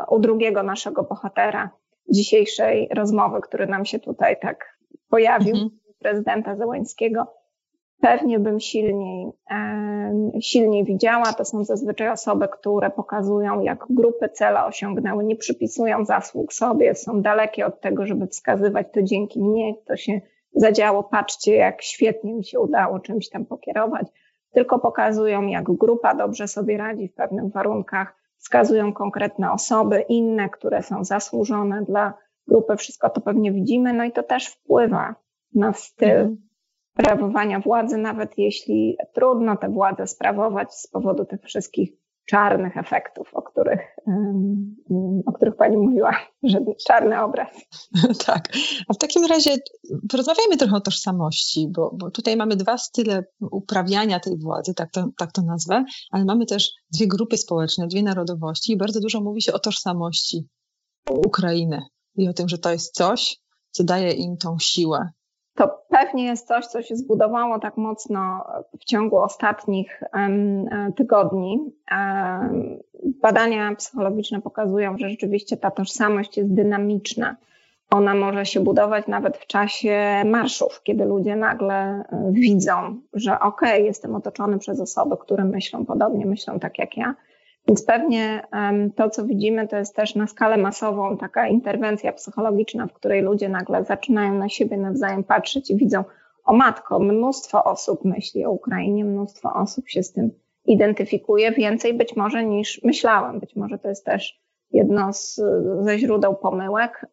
[0.09, 1.69] u drugiego naszego bohatera
[2.09, 4.77] dzisiejszej rozmowy, który nam się tutaj tak
[5.09, 5.84] pojawił, mhm.
[6.05, 7.27] Prezydenta Zełańskiego,
[8.01, 9.31] pewnie bym silniej,
[10.41, 11.33] silniej widziała.
[11.33, 17.21] To są zazwyczaj osoby, które pokazują, jak grupy cele osiągnęły, nie przypisują zasług sobie, są
[17.21, 20.21] dalekie od tego, żeby wskazywać to dzięki mnie, to się
[20.55, 24.07] zadziało, patrzcie, jak świetnie mi się udało czymś tam pokierować,
[24.51, 30.83] tylko pokazują, jak grupa dobrze sobie radzi w pewnych warunkach, wskazują konkretne osoby, inne, które
[30.83, 32.13] są zasłużone dla
[32.47, 35.15] grupy, wszystko to pewnie widzimy, no i to też wpływa
[35.55, 36.35] na styl
[36.93, 41.89] sprawowania władzy, nawet jeśli trudno tę władzę sprawować z powodu tych wszystkich
[42.25, 43.79] czarnych efektów, o których,
[45.25, 46.11] o których Pani mówiła,
[46.43, 47.47] że czarny obraz.
[48.27, 48.49] tak.
[48.89, 49.55] A w takim razie
[50.09, 55.09] porozmawiajmy trochę o tożsamości, bo, bo tutaj mamy dwa style uprawiania tej władzy, tak to,
[55.17, 59.41] tak to nazwę, ale mamy też dwie grupy społeczne, dwie narodowości i bardzo dużo mówi
[59.41, 60.47] się o tożsamości
[61.09, 61.81] Ukrainy
[62.15, 63.37] i o tym, że to jest coś,
[63.71, 65.09] co daje im tą siłę,
[65.55, 68.43] to pewnie jest coś, co się zbudowało tak mocno
[68.79, 70.03] w ciągu ostatnich
[70.95, 71.73] tygodni.
[73.21, 77.35] Badania psychologiczne pokazują, że rzeczywiście ta tożsamość jest dynamiczna.
[77.89, 83.73] Ona może się budować nawet w czasie marszów, kiedy ludzie nagle e, widzą, że okej,
[83.73, 87.15] okay, jestem otoczony przez osoby, które myślą podobnie, myślą tak jak ja
[87.67, 88.47] więc pewnie
[88.95, 93.49] to, co widzimy, to jest też na skalę masową taka interwencja psychologiczna, w której ludzie
[93.49, 96.03] nagle zaczynają na siebie nawzajem patrzeć i widzą,
[96.45, 100.31] o matko, mnóstwo osób myśli o Ukrainie, mnóstwo osób się z tym
[100.65, 103.39] identyfikuje, więcej być może niż myślałem.
[103.39, 105.41] Być może to jest też jedno z,
[105.79, 107.05] ze źródeł pomyłek.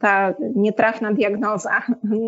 [0.00, 1.82] Ta nietrafna diagnoza,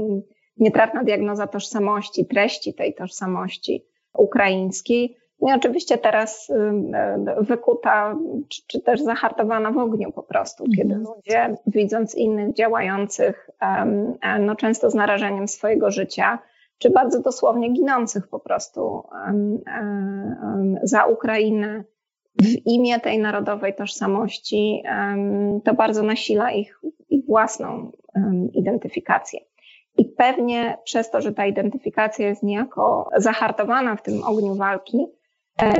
[0.57, 6.53] nietrafna diagnoza tożsamości, treści tej tożsamości ukraińskiej no oczywiście teraz
[7.41, 8.17] wykuta,
[8.49, 10.77] czy, czy, też zahartowana w ogniu po prostu, mhm.
[10.77, 13.51] kiedy ludzie, widząc innych działających,
[14.41, 16.39] no często z narażeniem swojego życia,
[16.79, 19.03] czy bardzo dosłownie ginących po prostu
[20.83, 21.85] za Ukrainę
[22.43, 24.83] w imię tej narodowej tożsamości,
[25.65, 27.93] to bardzo nasila ich, ich własną
[28.53, 29.41] identyfikację.
[29.99, 35.07] I pewnie przez to, że ta identyfikacja jest niejako zahartowana w tym ogniu walki,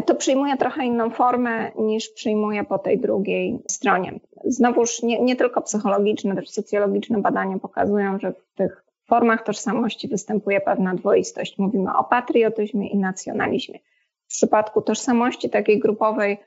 [0.07, 4.21] to przyjmuje trochę inną formę niż przyjmuje po tej drugiej stronie.
[4.45, 10.61] Znowuż nie, nie tylko psychologiczne, też socjologiczne badania pokazują, że w tych formach tożsamości występuje
[10.61, 11.59] pewna dwoistość.
[11.59, 13.79] Mówimy o patriotyzmie i nacjonalizmie.
[14.25, 16.39] W przypadku tożsamości takiej grupowej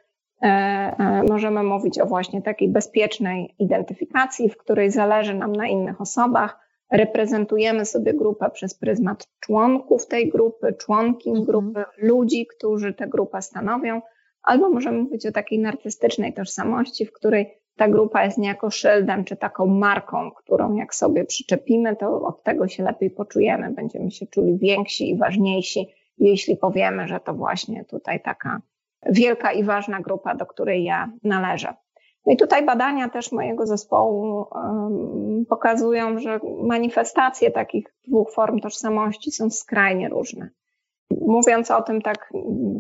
[0.42, 6.02] e, e, możemy mówić o właśnie takiej bezpiecznej identyfikacji, w której zależy nam na innych
[6.02, 11.46] osobach, reprezentujemy sobie grupę przez pryzmat członków tej grupy, członkiń mhm.
[11.46, 14.02] grupy, ludzi, którzy tę grupę stanowią,
[14.44, 19.36] albo możemy mówić o takiej narcystycznej tożsamości, w której ta grupa jest niejako szyldem czy
[19.36, 24.58] taką marką, którą jak sobie przyczepimy, to od tego się lepiej poczujemy, będziemy się czuli
[24.58, 28.62] więksi i ważniejsi, jeśli powiemy, że to właśnie tutaj taka
[29.10, 31.74] wielka i ważna grupa, do której ja należę.
[32.28, 34.46] No i tutaj badania też mojego zespołu
[35.50, 40.50] pokazują, że manifestacje takich dwóch form tożsamości są skrajnie różne.
[41.22, 42.30] Mówiąc o tym tak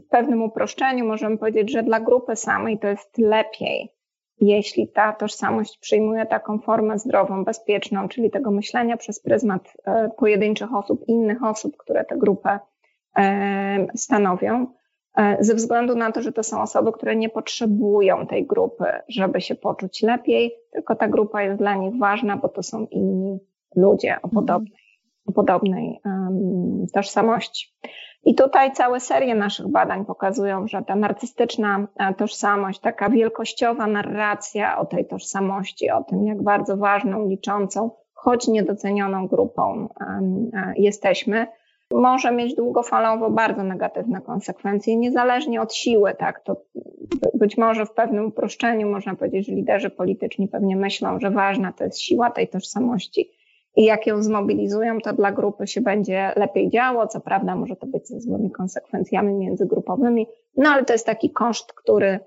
[0.05, 3.93] w pewnym uproszczeniu, możemy powiedzieć, że dla grupy samej to jest lepiej,
[4.41, 10.75] jeśli ta tożsamość przyjmuje taką formę zdrową, bezpieczną, czyli tego myślenia przez pryzmat e, pojedynczych
[10.75, 12.59] osób, innych osób, które tę grupę
[13.95, 14.67] stanowią
[15.39, 19.55] ze względu na to, że to są osoby, które nie potrzebują tej grupy, żeby się
[19.55, 23.39] poczuć lepiej, tylko ta grupa jest dla nich ważna, bo to są inni
[23.75, 24.33] ludzie o mhm.
[24.33, 24.73] podobnej,
[25.25, 27.73] o podobnej um, tożsamości.
[28.23, 34.77] I tutaj całe serie naszych badań pokazują, że ta narcystyczna e, tożsamość, taka wielkościowa narracja
[34.79, 41.47] o tej tożsamości, o tym, jak bardzo ważną, liczącą, choć niedocenioną grupą um, jesteśmy,
[41.91, 46.61] może mieć długofalowo bardzo negatywne konsekwencje, niezależnie od siły, tak, to
[47.33, 51.83] być może w pewnym uproszczeniu można powiedzieć, że liderzy polityczni pewnie myślą, że ważna to
[51.83, 53.31] jest siła tej tożsamości
[53.75, 57.87] i jak ją zmobilizują, to dla grupy się będzie lepiej działo, co prawda może to
[57.87, 62.19] być ze złymi konsekwencjami międzygrupowymi, no ale to jest taki koszt, który,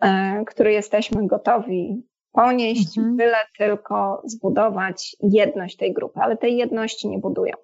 [0.00, 3.16] e, który jesteśmy gotowi ponieść, mhm.
[3.16, 7.54] byle tylko zbudować jedność tej grupy, ale tej jedności nie budują.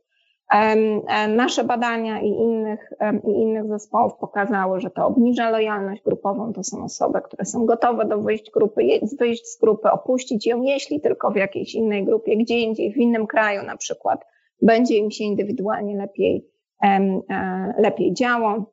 [1.28, 2.92] Nasze badania i innych,
[3.24, 6.52] i innych zespołów pokazały, że to obniża lojalność grupową.
[6.52, 8.82] To są osoby, które są gotowe do wyjść, grupy,
[9.18, 13.26] wyjść z grupy, opuścić ją, jeśli tylko w jakiejś innej grupie, gdzie indziej, w innym
[13.26, 14.24] kraju na przykład,
[14.62, 16.48] będzie im się indywidualnie lepiej,
[16.84, 17.20] e,
[17.78, 18.72] lepiej działo.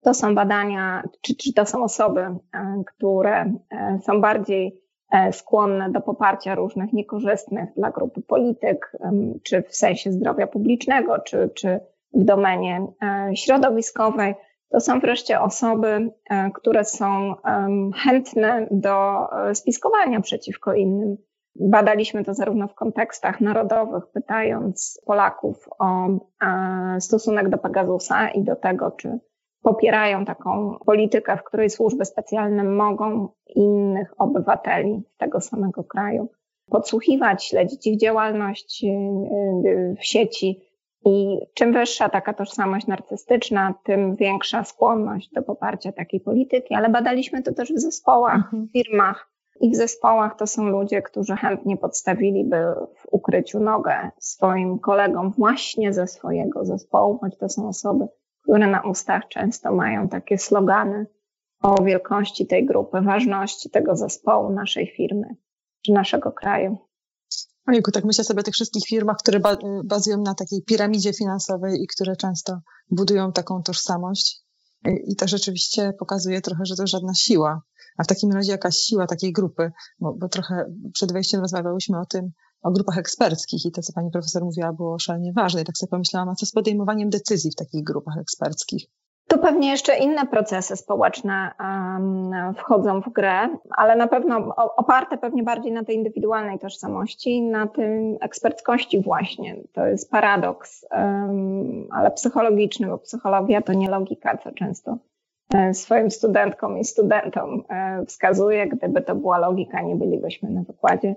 [0.00, 2.38] To są badania, czy, czy to są osoby, e,
[2.86, 4.85] które e, są bardziej E,
[5.32, 8.92] skłonne do poparcia różnych niekorzystnych dla grupy polityk,
[9.42, 11.80] czy w sensie zdrowia publicznego, czy, czy
[12.14, 14.34] w domenie e, środowiskowej.
[14.70, 17.34] To są wreszcie osoby, e, które są
[18.04, 21.16] chętne do spiskowania przeciwko innym
[21.60, 26.06] Badaliśmy to zarówno w kontekstach narodowych, pytając Polaków o
[27.00, 29.18] stosunek do Pegasusa i do tego, czy
[29.66, 36.28] popierają taką politykę, w której służby specjalne mogą innych obywateli tego samego kraju
[36.70, 38.88] podsłuchiwać, śledzić ich działalność y,
[39.68, 40.60] y, w sieci.
[41.04, 47.42] I czym wyższa taka tożsamość narcystyczna, tym większa skłonność do poparcia takiej polityki, ale badaliśmy
[47.42, 48.66] to też w zespołach, mhm.
[48.66, 49.30] w firmach.
[49.60, 52.56] I w zespołach to są ludzie, którzy chętnie podstawiliby
[52.94, 58.06] w ukryciu nogę swoim kolegom właśnie ze swojego zespołu, choć to są osoby,
[58.46, 61.06] które na ustach często mają takie slogany
[61.62, 65.26] o wielkości tej grupy, ważności tego zespołu, naszej firmy
[65.86, 66.78] czy naszego kraju.
[67.68, 69.40] Ojejku, tak myślę sobie o tych wszystkich firmach, które
[69.84, 74.42] bazują na takiej piramidzie finansowej i które często budują taką tożsamość.
[74.84, 77.62] I to rzeczywiście pokazuje trochę, że to żadna siła.
[77.98, 82.06] A w takim razie jakaś siła takiej grupy, bo, bo trochę przed wejściem rozmawiałyśmy o
[82.06, 82.30] tym,
[82.62, 85.62] o grupach eksperckich i to, co pani profesor mówiła, było szalenie ważne.
[85.62, 88.86] I tak sobie pomyślałam, a co z podejmowaniem decyzji w takich grupach eksperckich?
[89.28, 95.42] Tu pewnie jeszcze inne procesy społeczne um, wchodzą w grę, ale na pewno oparte pewnie
[95.42, 99.56] bardziej na tej indywidualnej tożsamości, na tym eksperckości właśnie.
[99.72, 104.98] To jest paradoks, um, ale psychologiczny, bo psychologia to nie logika, co często
[105.54, 108.68] e, swoim studentkom i studentom e, wskazuje.
[108.68, 111.16] Gdyby to była logika, nie bylibyśmy na wykładzie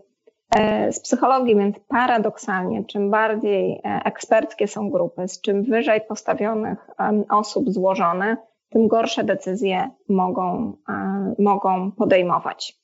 [0.92, 6.90] z psychologii, więc paradoksalnie, czym bardziej e, eksperckie są grupy, z czym wyżej postawionych
[7.30, 8.38] osób złożone,
[8.70, 12.80] tym gorsze decyzje mogą, e, mogą podejmować.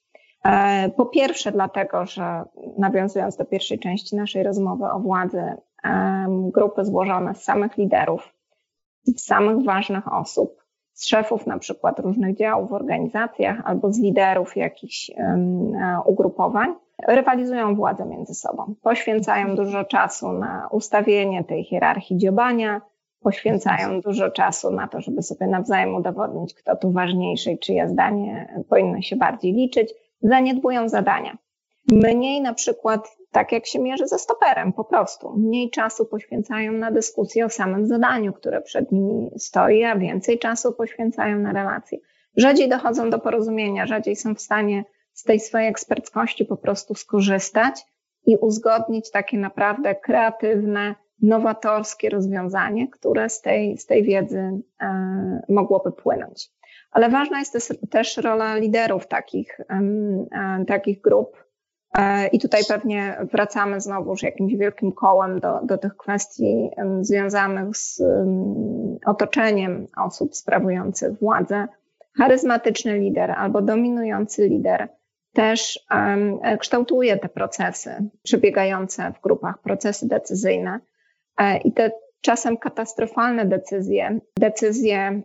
[0.98, 2.44] Po pierwsze, dlatego, że
[2.78, 5.44] nawiązując do pierwszej części naszej rozmowy o władzy,
[6.54, 8.34] grupy złożone z samych liderów,
[9.04, 14.58] z samych ważnych osób, z szefów na przykład różnych działów w organizacjach albo z liderów
[14.58, 15.12] jakichś
[16.06, 16.76] ugrupowań,
[17.08, 18.76] rywalizują władzę między sobą.
[18.82, 22.82] Poświęcają dużo czasu na ustawienie tej hierarchii dziobania,
[23.20, 28.64] poświęcają dużo czasu na to, żeby sobie nawzajem udowodnić, kto tu ważniejszy i czyje zdanie
[28.70, 29.94] powinno się bardziej liczyć.
[30.22, 31.38] Zaniedbują zadania.
[31.92, 35.34] Mniej na przykład, tak jak się mierzy ze stoperem, po prostu.
[35.38, 40.72] Mniej czasu poświęcają na dyskusję o samym zadaniu, które przed nimi stoi, a więcej czasu
[40.72, 41.98] poświęcają na relacje.
[42.38, 47.86] Rzadziej dochodzą do porozumienia, rzadziej są w stanie z tej swojej eksperckości po prostu skorzystać
[48.26, 54.52] i uzgodnić takie naprawdę kreatywne, nowatorskie rozwiązanie, które z tej, z tej wiedzy
[54.82, 56.50] e, mogłoby płynąć.
[56.92, 61.46] Ale ważna jest też rola liderów takich, e, takich grup.
[61.98, 66.70] E, I tutaj pewnie wracamy znowuż jakimś wielkim kołem do, do tych kwestii
[67.02, 68.02] związanych z
[69.06, 71.68] otoczeniem osób sprawujących władzę.
[72.18, 74.90] Charyzmatyczny lider albo dominujący lider
[75.36, 75.86] też
[76.60, 80.80] kształtuje te procesy przebiegające w grupach, procesy decyzyjne.
[81.38, 85.22] E, I te czasem katastrofalne decyzje, decyzje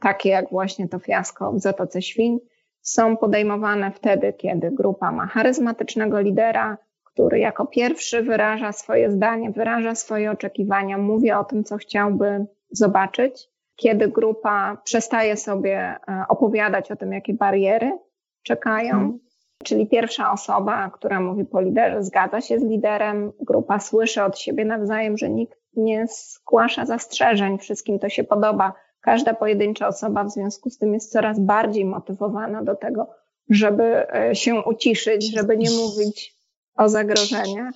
[0.00, 2.38] takie jak właśnie to fiasko w Zatoce Świń,
[2.80, 9.94] są podejmowane wtedy, kiedy grupa ma charyzmatycznego lidera, który jako pierwszy wyraża swoje zdanie, wyraża
[9.94, 16.96] swoje oczekiwania, mówi o tym, co chciałby zobaczyć, kiedy grupa przestaje sobie e, opowiadać o
[16.96, 17.98] tym, jakie bariery
[18.44, 18.90] czekają.
[18.90, 19.18] Hmm.
[19.64, 24.64] Czyli pierwsza osoba, która mówi po liderze, zgadza się z liderem, grupa słyszy od siebie
[24.64, 28.72] nawzajem, że nikt nie zgłasza zastrzeżeń, wszystkim to się podoba.
[29.00, 33.10] Każda pojedyncza osoba w związku z tym jest coraz bardziej motywowana do tego,
[33.48, 36.34] żeby e, się uciszyć, żeby nie mówić
[36.76, 37.74] o zagrożeniach.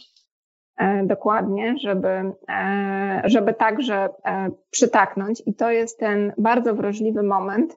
[0.77, 4.09] E, dokładnie, żeby, e, żeby także
[4.71, 5.43] przytaknąć.
[5.47, 7.77] I to jest ten bardzo wrażliwy moment,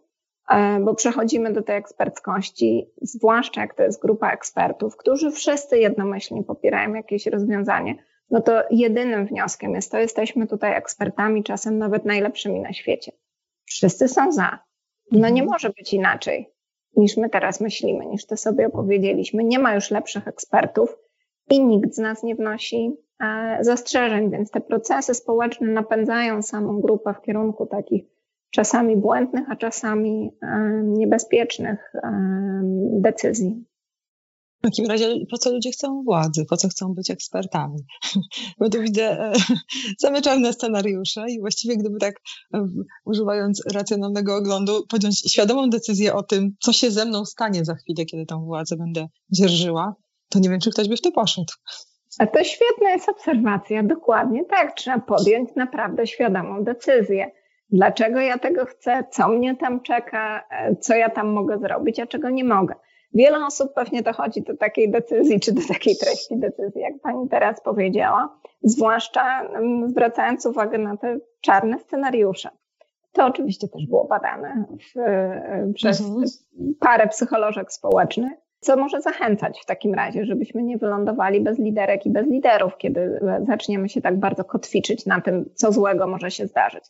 [0.82, 6.94] bo przechodzimy do tej eksperckości, zwłaszcza jak to jest grupa ekspertów, którzy wszyscy jednomyślnie popierają
[6.94, 7.96] jakieś rozwiązanie,
[8.32, 13.12] no to jedynym wnioskiem jest to, jesteśmy tutaj ekspertami, czasem nawet najlepszymi na świecie.
[13.66, 14.60] Wszyscy są za.
[15.12, 15.48] No nie mhm.
[15.48, 16.50] może być inaczej
[16.96, 19.44] niż my teraz myślimy, niż to sobie opowiedzieliśmy.
[19.44, 20.98] Nie ma już lepszych ekspertów
[21.50, 27.14] i nikt z nas nie wnosi e, zastrzeżeń, więc te procesy społeczne napędzają samą grupę
[27.14, 28.04] w kierunku takich
[28.52, 30.32] czasami błędnych, a czasami
[30.84, 31.94] niebezpiecznych
[33.02, 33.66] decyzji.
[34.62, 36.46] W takim razie, po co ludzie chcą władzy?
[36.50, 37.78] Po co chcą być ekspertami?
[38.60, 39.34] Bo tu widzę e,
[40.00, 42.16] same czarne scenariusze i właściwie gdyby tak,
[42.54, 42.68] e,
[43.06, 48.06] używając racjonalnego oglądu, podjąć świadomą decyzję o tym, co się ze mną stanie za chwilę,
[48.06, 49.96] kiedy tą władzę będę dzierżyła,
[50.30, 51.54] to nie wiem, czy ktoś by w to poszedł.
[52.20, 54.74] A to świetna jest obserwacja, dokładnie tak.
[54.76, 57.32] Trzeba podjąć naprawdę świadomą decyzję
[57.72, 62.08] dlaczego ja tego chcę, co mnie tam czeka, e, co ja tam mogę zrobić, a
[62.08, 62.76] czego nie mogę.
[63.14, 67.62] Wiele osób pewnie dochodzi do takiej decyzji, czy do takiej treści decyzji, jak pani teraz
[67.62, 72.50] powiedziała, zwłaszcza mm, zwracając uwagę na te czarne scenariusze.
[73.12, 76.26] To oczywiście też było badane w, e, przez mhm.
[76.80, 82.10] parę psycholożek społecznych, co może zachęcać w takim razie, żebyśmy nie wylądowali bez liderek i
[82.10, 86.84] bez liderów, kiedy zaczniemy się tak bardzo kotwiczyć na tym, co złego może się zdarzyć.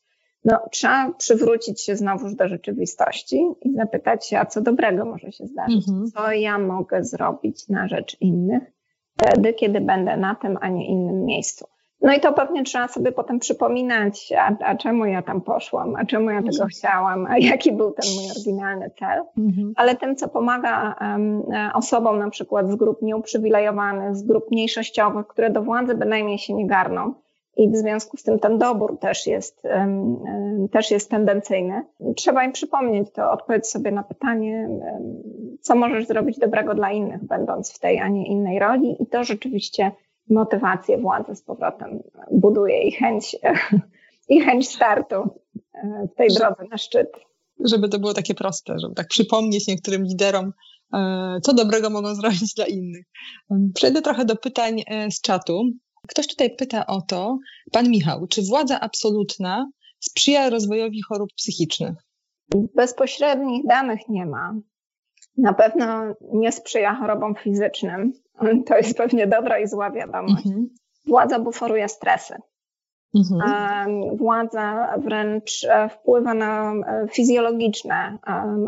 [0.46, 5.48] No, trzeba przywrócić się znowuż do rzeczywistości i zapytać się, a co dobrego może się
[5.48, 5.90] zdarzyć?
[5.90, 6.08] Mhm.
[6.08, 8.64] Co ja mogę zrobić na rzecz innych
[9.18, 11.66] wtedy, kiedy będę na tym, a nie innym miejscu?
[12.02, 16.06] No i to pewnie trzeba sobie potem przypominać, a, a czemu ja tam poszłam, a
[16.06, 16.70] czemu ja tego mhm.
[16.70, 19.24] chciałam, a jaki był ten mój oryginalny cel.
[19.38, 19.74] Mhm.
[19.76, 25.50] Ale tym, co pomaga um, osobom na przykład z grup nieuprzywilejowanych, z grup mniejszościowych, które
[25.50, 27.14] do władzy bynajmniej się nie garną,
[27.58, 29.64] i w związku z tym ten dobór też jest,
[30.72, 31.86] też jest tendencyjny.
[32.16, 34.70] Trzeba im przypomnieć to, odpowiedź sobie na pytanie,
[35.62, 39.24] co możesz zrobić dobrego dla innych, będąc w tej, a nie innej roli i to
[39.24, 39.92] rzeczywiście
[40.30, 43.36] motywację władzy z powrotem buduje i chęć,
[44.30, 45.16] i chęć startu
[45.74, 47.10] e, w tej drodze na szczyt.
[47.66, 50.54] Żeby to było takie proste, żeby tak przypomnieć niektórym liderom,
[50.94, 53.06] e, co dobrego mogą zrobić dla innych.
[53.74, 55.64] Przejdę trochę do pytań e, z czatu.
[56.08, 57.38] Ktoś tutaj pyta o to,
[57.72, 61.94] pan Michał, czy władza absolutna sprzyja rozwojowi chorób psychicznych?
[62.76, 64.54] Bezpośrednich danych nie ma.
[65.38, 68.14] Na pewno nie sprzyja chorobom fizycznym.
[68.68, 70.46] To jest pewnie dobra i zła wiadomość.
[70.46, 70.70] Mhm.
[71.08, 72.36] Władza buforuje stresy.
[73.16, 74.18] Mhm.
[74.18, 78.18] Władza wręcz e, wpływa na e, fizjologiczne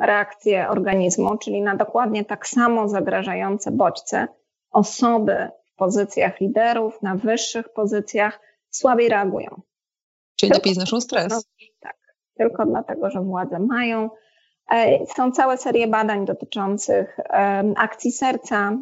[0.01, 4.27] reakcje organizmu, czyli na dokładnie tak samo zagrażające bodźce
[4.71, 9.61] osoby pozycjach liderów, na wyższych pozycjach słabiej reagują.
[10.35, 11.47] Czyli tylko lepiej znoszą stres.
[11.79, 11.97] Tak,
[12.37, 14.09] tylko dlatego, że władze mają.
[14.71, 17.17] E, są całe serie badań dotyczących
[17.75, 18.77] akcji serca,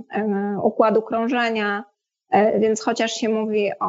[0.64, 1.84] układu krążenia,
[2.30, 3.86] e, więc chociaż się mówi o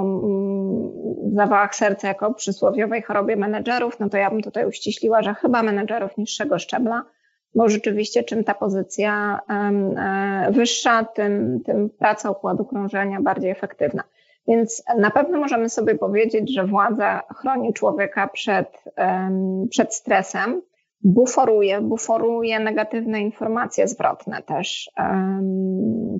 [0.00, 0.92] mm,
[1.34, 6.16] zawałach serca jako przysłowiowej chorobie menedżerów, no to ja bym tutaj uściśliła, że chyba menedżerów
[6.16, 7.02] niższego szczebla
[7.54, 14.02] bo rzeczywiście czym ta pozycja e, wyższa, tym, tym praca układu krążenia bardziej efektywna.
[14.48, 18.84] Więc na pewno możemy sobie powiedzieć, że władza chroni człowieka przed,
[19.70, 20.62] przed stresem,
[21.00, 24.90] buforuje, buforuje negatywne informacje zwrotne też,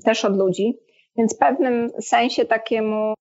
[0.05, 0.79] też od ludzi,
[1.17, 3.15] więc w pewnym sensie takiemu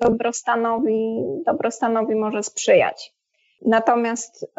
[0.00, 3.17] dobrostanowi, dobrostanowi może sprzyjać.
[3.66, 4.52] Natomiast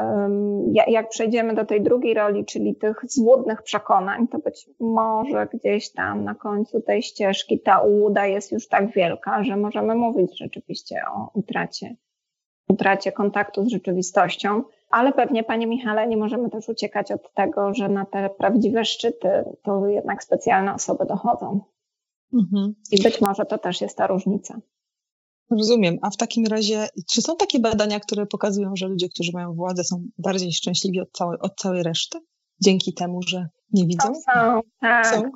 [0.88, 6.24] jak przejdziemy do tej drugiej roli, czyli tych złudnych przekonań, to być może gdzieś tam
[6.24, 11.30] na końcu tej ścieżki ta ułuda jest już tak wielka, że możemy mówić rzeczywiście o
[11.34, 11.96] utracie,
[12.70, 14.64] utracie kontaktu z rzeczywistością.
[14.90, 19.30] Ale pewnie, Panie Michale, nie możemy też uciekać od tego, że na te prawdziwe szczyty
[19.64, 21.60] to jednak specjalne osoby dochodzą.
[22.34, 22.76] Mhm.
[22.92, 24.60] I być może to też jest ta różnica.
[25.52, 25.98] Rozumiem.
[26.02, 29.84] A w takim razie, czy są takie badania, które pokazują, że ludzie, którzy mają władzę,
[29.84, 32.20] są bardziej szczęśliwi od całej, od całej reszty?
[32.64, 34.08] Dzięki temu, że nie widzą?
[34.08, 35.08] Są, są tak.
[35.08, 35.32] Są?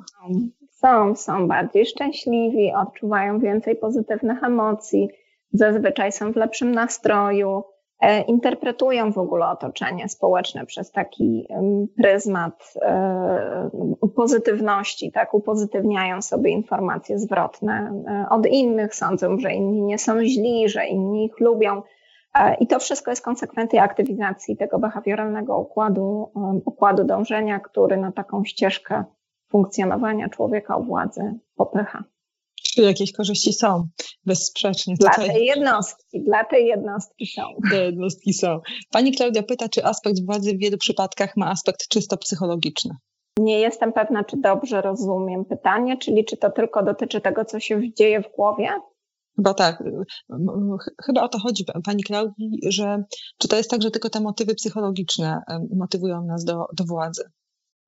[0.83, 5.09] są, są bardziej szczęśliwi, odczuwają więcej pozytywnych emocji,
[5.53, 7.63] zazwyczaj są w lepszym nastroju,
[8.27, 11.47] interpretują w ogóle otoczenie społeczne przez taki
[11.97, 13.69] pryzmat e,
[14.15, 20.69] pozytywności, tak, upozytywniają sobie informacje zwrotne e, od innych, sądzą, że inni nie są źli,
[20.69, 21.81] że inni ich lubią.
[22.59, 26.31] I to wszystko jest konsekwencją aktywizacji tego behawioralnego układu,
[26.65, 29.03] układu dążenia, który na taką ścieżkę
[29.51, 32.03] funkcjonowania człowieka u władzy popycha.
[32.63, 33.87] Czy jakieś korzyści są,
[34.25, 34.95] bezsprzecznie.
[34.99, 35.27] Dla Tutaj...
[35.29, 37.41] tej jednostki, dla tej jednostki są.
[37.71, 38.59] Te jednostki są.
[38.91, 42.91] Pani Klaudia pyta, czy aspekt władzy w wielu przypadkach ma aspekt czysto psychologiczny?
[43.39, 47.93] Nie jestem pewna, czy dobrze rozumiem pytanie, czyli czy to tylko dotyczy tego, co się
[47.93, 48.69] dzieje w głowie?
[49.35, 49.83] Chyba tak.
[51.05, 53.03] Chyba o to chodzi Pani Klaudii, że
[53.37, 55.41] czy to jest tak, że tylko te motywy psychologiczne
[55.75, 57.23] motywują nas do, do władzy?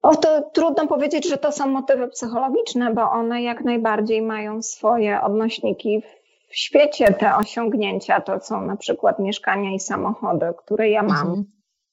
[0.06, 5.22] O, to trudno powiedzieć, że to są motywy psychologiczne, bo one jak najbardziej mają swoje
[5.22, 6.02] odnośniki
[6.48, 7.14] w świecie.
[7.14, 11.28] Te osiągnięcia to są na przykład mieszkania i samochody, które ja mam.
[11.28, 11.46] Mhm.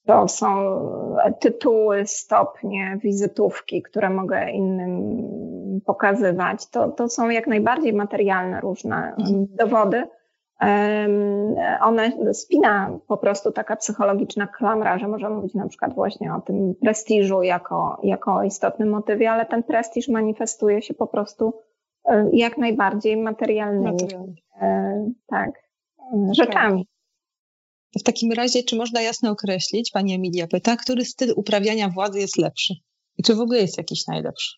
[0.05, 0.55] To są
[1.39, 6.69] tytuły, stopnie, wizytówki, które mogę innym pokazywać.
[6.69, 9.45] To, to są jak najbardziej materialne różne mhm.
[9.49, 10.07] dowody
[11.81, 16.75] one spina po prostu taka psychologiczna klamra, że możemy mówić na przykład właśnie o tym
[16.81, 21.53] prestiżu jako, jako istotnym motywie, ale ten prestiż manifestuje się po prostu
[22.05, 24.07] e, jak najbardziej materialnymi
[24.61, 25.49] e, tak,
[25.99, 26.87] e, rzeczami.
[27.99, 32.37] W takim razie, czy można jasno określić, pani Emilia pyta, który styl uprawiania władzy jest
[32.37, 32.73] lepszy?
[33.17, 34.57] I czy w ogóle jest jakiś najlepszy?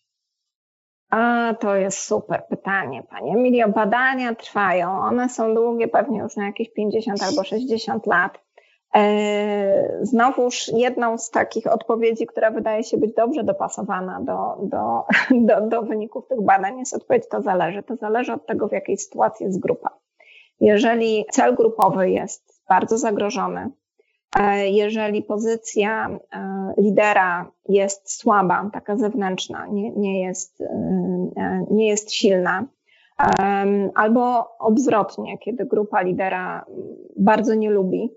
[1.10, 3.68] A to jest super pytanie, Pani Emilio.
[3.68, 8.46] Badania trwają, one są długie, pewnie już na jakieś 50 albo 60 lat.
[8.94, 15.68] E, znowuż jedną z takich odpowiedzi, która wydaje się być dobrze dopasowana do, do, do,
[15.68, 17.82] do wyników tych badań, jest odpowiedź to zależy.
[17.82, 19.90] To zależy od tego, w jakiej sytuacji jest grupa.
[20.60, 23.70] Jeżeli cel grupowy jest bardzo zagrożony,
[24.64, 30.62] jeżeli pozycja e, lidera jest słaba, taka zewnętrzna, nie, nie, jest,
[31.70, 32.66] nie jest silna,
[33.94, 36.64] albo odwrotnie, kiedy grupa lidera
[37.16, 38.10] bardzo nie lubi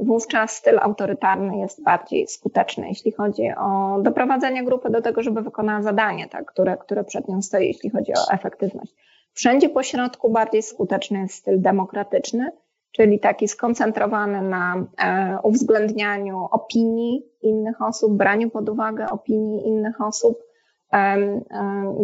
[0.00, 5.82] wówczas styl autorytarny jest bardziej skuteczny, jeśli chodzi o doprowadzenie grupy do tego, żeby wykonała
[5.82, 8.94] zadanie, tak, które, które przed nią stoi, jeśli chodzi o efektywność.
[9.32, 12.52] Wszędzie po środku bardziej skuteczny jest styl demokratyczny,
[12.92, 20.38] czyli taki skoncentrowany na e, uwzględnianiu opinii innych osób, braniu pod uwagę opinii innych osób,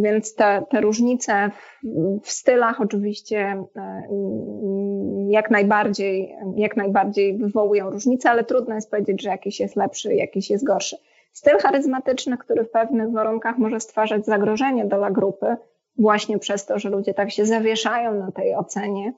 [0.03, 1.81] więc te, te różnice w,
[2.23, 4.03] w stylach oczywiście e,
[5.29, 10.51] jak najbardziej, jak najbardziej wywołują różnice, ale trudno jest powiedzieć, że jakiś jest lepszy, jakiś
[10.51, 10.97] jest gorszy.
[11.33, 15.57] Styl charyzmatyczny, który w pewnych warunkach może stwarzać zagrożenie dla grupy,
[15.99, 19.13] właśnie przez to, że ludzie tak się zawieszają na tej ocenie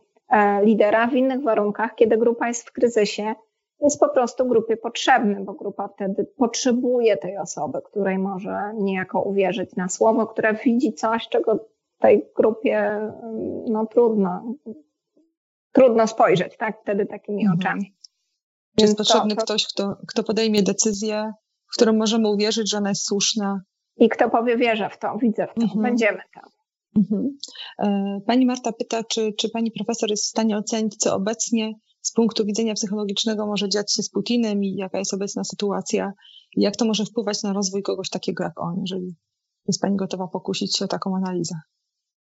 [0.62, 3.34] lidera, w innych warunkach, kiedy grupa jest w kryzysie,
[3.80, 9.76] jest po prostu grupie potrzebny, bo grupa wtedy potrzebuje tej osoby, której może niejako uwierzyć
[9.76, 11.68] na słowo, która widzi coś, czego
[11.98, 13.00] tej grupie
[13.68, 14.54] no, trudno,
[15.72, 16.80] trudno spojrzeć, tak?
[16.82, 17.58] Wtedy takimi mhm.
[17.58, 17.96] oczami.
[18.78, 19.42] Jest potrzebny to...
[19.42, 21.32] ktoś, kto, kto podejmie decyzję,
[21.72, 23.60] w którą możemy uwierzyć, że ona jest słuszna.
[23.96, 25.82] I kto powie, wierzę w to, widzę w to, mhm.
[25.82, 26.50] będziemy tam.
[26.96, 27.36] Mhm.
[27.78, 32.12] E, pani Marta pyta, czy, czy pani profesor jest w stanie ocenić, co obecnie z
[32.12, 36.12] punktu widzenia psychologicznego może dziać się z Putinem i jaka jest obecna sytuacja
[36.56, 39.16] i jak to może wpływać na rozwój kogoś takiego jak on, jeżeli
[39.68, 41.54] jest Pani gotowa pokusić się o taką analizę.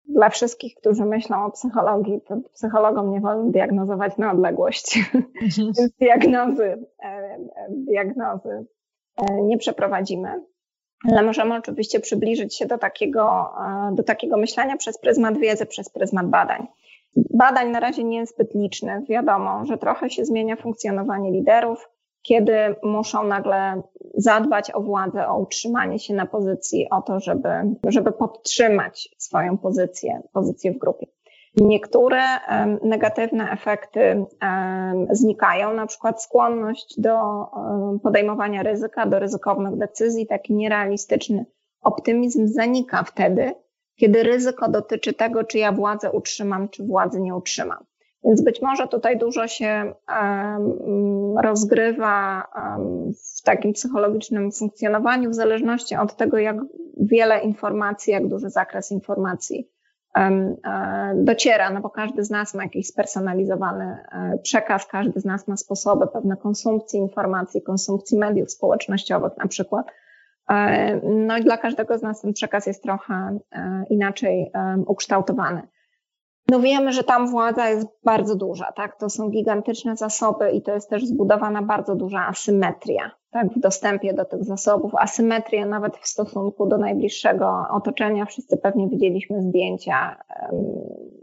[0.08, 4.96] Dla wszystkich, którzy myślą o psychologii, to psychologom nie wolno diagnozować na odległość.
[4.96, 5.24] Mhm.
[5.78, 8.66] Więc diagnozy, e, e, diagnozy
[9.42, 10.44] nie przeprowadzimy.
[11.12, 13.51] Ale możemy oczywiście przybliżyć się do takiego,
[13.92, 16.66] do takiego myślenia przez pryzmat wiedzy, przez pryzmat badań.
[17.16, 19.09] Badań na razie nie jest zbyt licznych.
[19.09, 21.88] Wiadomo, że trochę się zmienia funkcjonowanie liderów,
[22.22, 23.82] kiedy muszą nagle
[24.14, 27.49] zadbać o władzę, o utrzymanie się na pozycji, o to, żeby,
[27.88, 31.07] żeby podtrzymać swoją pozycję, pozycję w grupie.
[31.57, 32.22] Niektóre
[32.82, 34.24] negatywne efekty
[35.11, 37.18] znikają, na przykład skłonność do
[38.02, 41.46] podejmowania ryzyka, do ryzykownych decyzji, taki nierealistyczny
[41.82, 43.52] optymizm zanika wtedy,
[43.96, 47.84] kiedy ryzyko dotyczy tego, czy ja władzę utrzymam, czy władzy nie utrzymam.
[48.24, 49.94] Więc być może tutaj dużo się
[51.42, 52.48] rozgrywa
[53.38, 56.57] w takim psychologicznym funkcjonowaniu, w zależności od tego, jak
[57.00, 59.73] wiele informacji, jak duży zakres informacji
[61.14, 65.56] dociera, no bo każdy z nas ma jakiś spersonalizowany e, przekaz, każdy z nas ma
[65.56, 69.86] sposoby pewne konsumpcji informacji, konsumpcji mediów społecznościowych na przykład.
[70.50, 75.62] E, no i dla każdego z nas ten przekaz jest trochę e, inaczej e, ukształtowany.
[76.49, 78.99] No wiemy, że tam władza jest bardzo duża, tak?
[78.99, 83.53] To są gigantyczne zasoby i to jest też zbudowana bardzo duża asymetria, tak?
[83.53, 84.95] W dostępie do tych zasobów.
[84.95, 88.24] Asymetria nawet w stosunku do najbliższego otoczenia.
[88.24, 90.16] Wszyscy pewnie widzieliśmy zdjęcia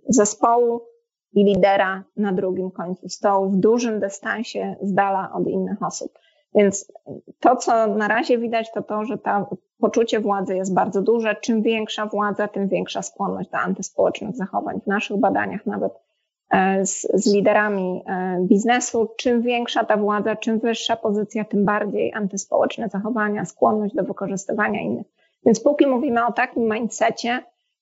[0.09, 0.81] zespołu
[1.33, 6.11] i lidera na drugim końcu stołu w dużym dystansie z dala od innych osób.
[6.55, 6.93] Więc
[7.39, 11.35] to, co na razie widać, to to, że to poczucie władzy jest bardzo duże.
[11.35, 14.81] Czym większa władza, tym większa skłonność do antyspołecznych zachowań.
[14.81, 15.93] W naszych badaniach nawet
[16.49, 22.13] e, z, z liderami e, biznesu, czym większa ta władza, czym wyższa pozycja, tym bardziej
[22.13, 25.07] antyspołeczne zachowania, skłonność do wykorzystywania innych.
[25.45, 27.39] Więc póki mówimy o takim mindsetie,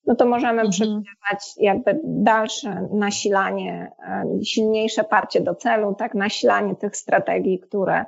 [0.07, 0.69] no to możemy mhm.
[0.69, 8.05] przewidywać jakby dalsze nasilanie, e, silniejsze parcie do celu, tak, nasilanie tych strategii, które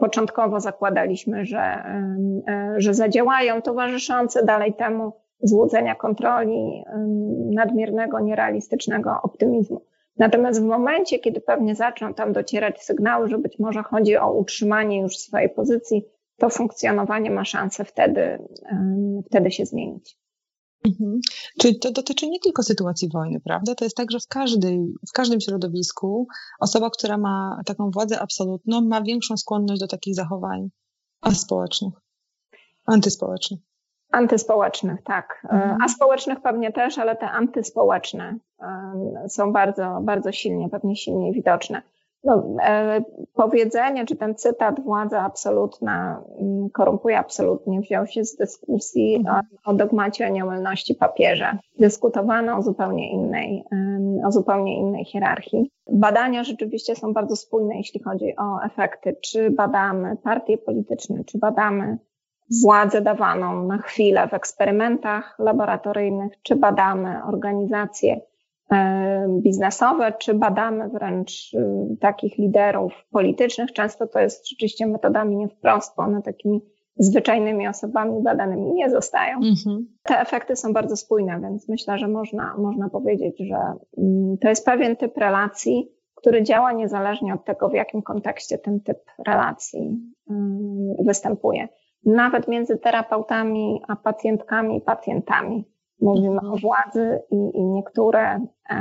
[0.00, 5.12] początkowo zakładaliśmy, że, e, że zadziałają, towarzyszące dalej temu
[5.42, 6.84] złudzenia kontroli,
[7.50, 9.82] nadmiernego, nierealistycznego optymizmu.
[10.18, 15.00] Natomiast w momencie, kiedy pewnie zaczną tam docierać sygnały, że być może chodzi o utrzymanie
[15.00, 16.04] już swojej pozycji,
[16.36, 18.38] to funkcjonowanie ma szansę wtedy,
[19.26, 20.21] wtedy się zmienić.
[20.84, 21.20] Mhm.
[21.60, 23.74] Czyli to dotyczy nie tylko sytuacji wojny, prawda?
[23.74, 26.28] To jest tak, że w, każdej, w każdym środowisku
[26.60, 30.68] osoba, która ma taką władzę absolutną, ma większą skłonność do takich zachowań
[31.20, 31.94] aspołecznych,
[32.86, 33.60] antyspołecznych.
[34.12, 35.46] Antyspołecznych, tak.
[35.50, 35.76] Mhm.
[35.84, 38.38] A społecznych pewnie też, ale te antyspołeczne
[39.28, 41.82] są bardzo, bardzo silnie, pewnie silniej widoczne.
[42.24, 43.02] No, e,
[43.34, 49.44] powiedzenie, czy ten cytat władza absolutna mm, korumpuje absolutnie wziął się z dyskusji mhm.
[49.64, 51.58] o, o dogmacie o nieomylności papieża.
[51.78, 53.64] Dyskutowano o zupełnie innej,
[54.26, 55.70] o zupełnie innej hierarchii.
[55.92, 59.16] Badania rzeczywiście są bardzo spójne, jeśli chodzi o efekty.
[59.22, 61.98] Czy badamy partie polityczne, czy badamy
[62.62, 68.20] władzę dawaną na chwilę w eksperymentach laboratoryjnych, czy badamy organizacje
[69.42, 73.72] biznesowe, czy badamy wręcz y, takich liderów politycznych.
[73.72, 76.60] Często to jest rzeczywiście metodami nie wprost, bo one takimi
[76.96, 79.36] zwyczajnymi osobami badanymi nie zostają.
[79.36, 79.86] Mhm.
[80.02, 83.56] Te efekty są bardzo spójne, więc myślę, że można, można powiedzieć, że
[83.98, 88.80] mm, to jest pewien typ relacji, który działa niezależnie od tego, w jakim kontekście ten
[88.80, 90.00] typ relacji
[90.30, 91.68] mm, występuje.
[92.04, 95.71] Nawet między terapeutami a pacjentkami i pacjentami
[96.02, 98.76] Mówimy o władzy i, i niektóre, e,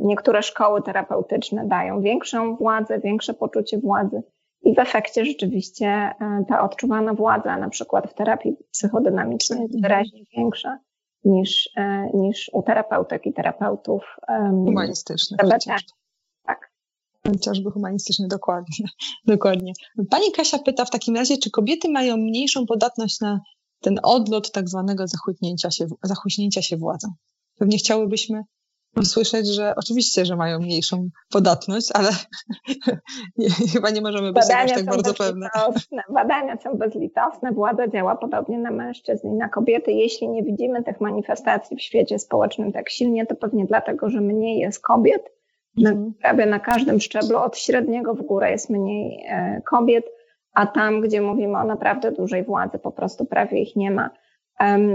[0.00, 4.22] niektóre szkoły terapeutyczne dają większą władzę, większe poczucie władzy
[4.62, 6.14] i w efekcie rzeczywiście e,
[6.48, 10.78] ta odczuwana władza, na przykład w terapii psychodynamicznej, jest wyraźnie większa
[11.24, 14.16] niż, e, niż u terapeutek i terapeutów
[14.64, 15.40] humanistycznych.
[16.46, 16.72] Tak.
[17.26, 18.86] Chociażby humanistyczny, dokładnie.
[19.26, 19.72] dokładnie.
[20.10, 23.40] Pani Kasia pyta w takim razie, czy kobiety mają mniejszą podatność na
[23.82, 27.08] ten odlot tak zwanego zachłyśnięcia się, zachłyśnięcia się władzą.
[27.58, 28.42] Pewnie chciałybyśmy
[28.96, 32.08] usłyszeć, że oczywiście, że mają mniejszą podatność, ale
[33.36, 35.48] nie, chyba nie możemy być aż tak bardzo pewne.
[36.14, 39.92] Badania są bezlitosne, władza działa podobnie na mężczyzn i na kobiety.
[39.92, 44.58] Jeśli nie widzimy tych manifestacji w świecie społecznym tak silnie, to pewnie dlatego, że mniej
[44.58, 45.22] jest kobiet.
[45.78, 46.14] Mhm.
[46.20, 50.04] Prawie na każdym szczeblu od średniego w górę jest mniej e, kobiet
[50.52, 54.10] a tam, gdzie mówimy o naprawdę dużej władzy, po prostu prawie ich nie ma.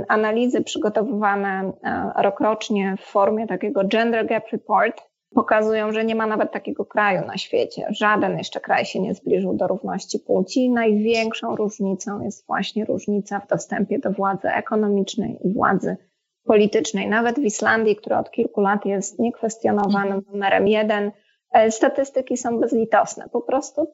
[0.08, 5.02] Analizy przygotowywane e, rokrocznie w formie takiego Gender Gap Report
[5.36, 7.88] pokazują, że nie ma nawet takiego kraju na świecie.
[7.90, 10.70] Żaden jeszcze kraj się nie zbliżył do równości płci.
[10.70, 15.98] Największą różnicą jest właśnie różnica w dostępie do władzy ekonomicznej i władzy
[16.44, 17.10] politycznej.
[17.10, 21.12] Nawet w Islandii, która od kilku lat jest niekwestionowanym numerem jeden,
[21.52, 23.30] e, statystyki są bezlitosne.
[23.32, 23.88] Po prostu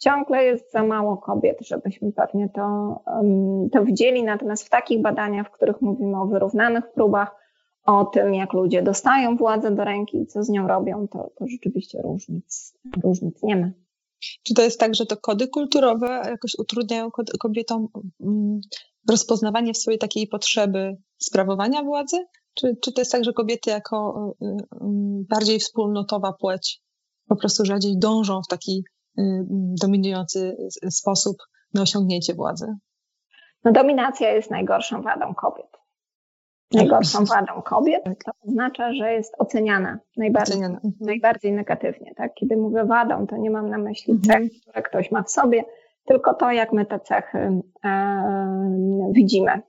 [0.00, 2.96] ciągle jest za mało kobiet, żebyśmy pewnie to,
[3.72, 4.22] to widzieli.
[4.22, 7.36] Natomiast w takich badaniach, w których mówimy o wyrównanych próbach,
[7.84, 11.46] o tym, jak ludzie dostają władzę do ręki i co z nią robią, to, to
[11.48, 13.70] rzeczywiście różnic, różnic nie ma.
[14.42, 17.88] Czy to jest tak, że to kody kulturowe jakoś utrudniają kobietom
[18.20, 18.60] mm,
[19.10, 22.16] rozpoznawanie w swojej takiej potrzeby sprawowania władzy?
[22.54, 24.56] Czy, czy to jest tak, że kobiety jako y, y,
[25.28, 26.80] bardziej wspólnotowa płeć
[27.28, 28.99] po prostu rzadziej dążą w taki Y,
[29.82, 30.56] dominujący
[30.90, 31.36] sposób
[31.74, 32.66] na osiągnięcie władzy?
[33.64, 35.80] No, dominacja jest najgorszą wadą kobiet.
[36.74, 38.24] Najgorszą wadą kobiet tak.
[38.24, 40.74] to oznacza, że jest oceniana najbardziej, oceniana.
[40.74, 40.94] Mhm.
[41.00, 42.14] najbardziej negatywnie.
[42.14, 42.34] Tak?
[42.34, 44.48] Kiedy mówię wadą, to nie mam na myśli mhm.
[44.48, 45.64] cech, które ktoś ma w sobie,
[46.04, 49.62] tylko to, jak my te cechy e, widzimy.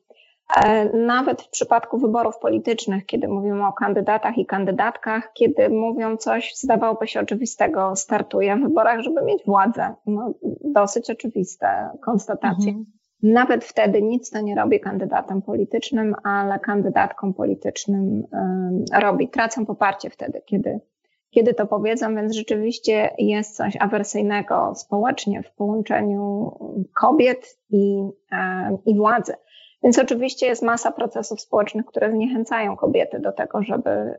[0.55, 6.55] E, nawet w przypadku wyborów politycznych, kiedy mówimy o kandydatach i kandydatkach, kiedy mówią coś,
[6.55, 9.93] zdawałoby się oczywistego, startuje w wyborach, żeby mieć władzę.
[10.05, 10.33] No,
[10.63, 12.69] dosyć oczywiste konstatacje.
[12.69, 12.85] Mhm.
[13.23, 18.23] Nawet wtedy nic to nie robi kandydatem politycznym, ale kandydatkom politycznym
[19.01, 19.29] robi.
[19.29, 20.79] Tracą poparcie wtedy, kiedy,
[21.29, 26.51] kiedy to powiedzą, więc rzeczywiście jest coś awersyjnego społecznie w połączeniu
[27.01, 28.09] kobiet i,
[28.85, 29.33] i władzy.
[29.83, 34.15] Więc oczywiście jest masa procesów społecznych, które zniechęcają kobiety do tego, żeby,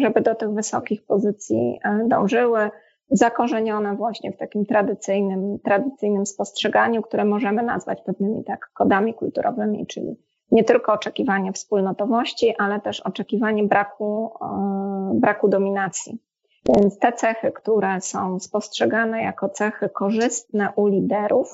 [0.00, 2.70] żeby do tych wysokich pozycji dążyły,
[3.10, 10.16] zakorzenione właśnie w takim tradycyjnym, tradycyjnym spostrzeganiu, które możemy nazwać pewnymi tak kodami kulturowymi, czyli
[10.50, 14.30] nie tylko oczekiwanie wspólnotowości, ale też oczekiwanie braku,
[15.14, 16.18] braku dominacji.
[16.76, 21.48] Więc te cechy, które są spostrzegane jako cechy korzystne u liderów,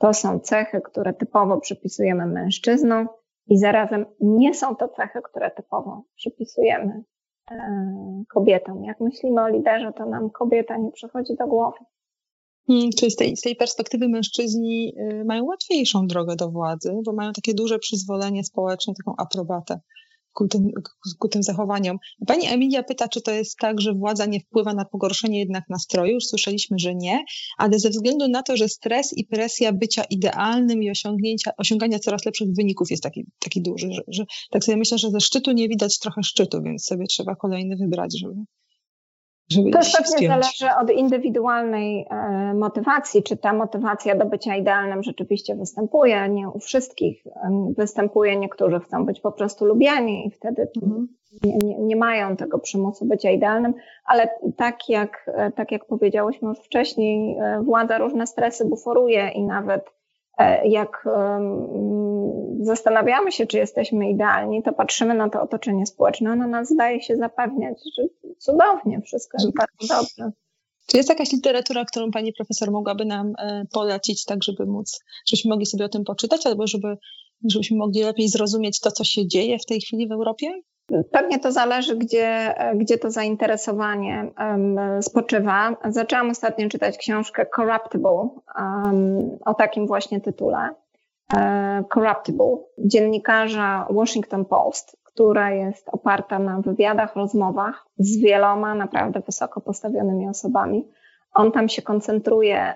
[0.00, 3.08] to są cechy, które typowo przypisujemy mężczyznom
[3.46, 7.04] i zarazem nie są to cechy, które typowo przypisujemy
[7.50, 7.56] e,
[8.28, 8.84] kobietom.
[8.84, 11.78] Jak myślimy o liderze, to nam kobieta nie przychodzi do głowy.
[12.66, 17.12] Hmm, czyli z tej, z tej perspektywy mężczyźni y, mają łatwiejszą drogę do władzy, bo
[17.12, 19.80] mają takie duże przyzwolenie społeczne, taką aprobatę
[20.32, 20.70] ku tym,
[21.18, 21.98] ku tym zachowaniom.
[22.26, 26.14] Pani Emilia pyta, czy to jest tak, że władza nie wpływa na pogorszenie jednak nastroju.
[26.14, 27.24] Już słyszeliśmy, że nie,
[27.58, 32.24] ale ze względu na to, że stres i presja bycia idealnym i osiągnięcia, osiągania coraz
[32.24, 35.68] lepszych wyników jest taki, taki duży, że, że tak sobie myślę, że ze szczytu nie
[35.68, 38.34] widać trochę szczytu, więc sobie trzeba kolejny wybrać, żeby,
[39.50, 45.56] żeby to pewnie zależy od indywidualnej e, motywacji, czy ta motywacja do bycia idealnym rzeczywiście
[45.56, 46.28] występuje.
[46.28, 47.24] Nie u wszystkich
[47.76, 51.08] występuje, niektórzy chcą być po prostu lubiani i wtedy mhm.
[51.44, 53.74] nie, nie, nie, mają tego przymusu bycia idealnym,
[54.04, 59.99] ale tak jak, tak jak powiedziałyśmy już wcześniej, władza różne stresy buforuje i nawet
[60.64, 61.04] jak
[62.60, 67.16] zastanawiamy się, czy jesteśmy idealni, to patrzymy na to otoczenie społeczne, ono nas zdaje się
[67.16, 68.02] zapewniać, że
[68.38, 70.32] cudownie, wszystko jest bardzo dobrze.
[70.86, 75.48] Czy jest jakaś literatura, którą pani profesor mogłaby nam e, polecić, tak żeby móc, żebyśmy
[75.48, 76.96] mogli sobie o tym poczytać, albo żeby,
[77.50, 80.60] żebyśmy mogli lepiej zrozumieć to, co się dzieje w tej chwili w Europie?
[81.10, 85.76] Pewnie to zależy, gdzie, gdzie to zainteresowanie um, spoczywa.
[85.88, 88.28] Zaczęłam ostatnio czytać książkę Corruptible
[88.58, 90.68] um, o takim właśnie tytule.
[91.34, 99.60] Uh, Corruptible, dziennikarza Washington Post, która jest oparta na wywiadach, rozmowach z wieloma naprawdę wysoko
[99.60, 100.88] postawionymi osobami.
[101.34, 102.74] On tam się koncentruje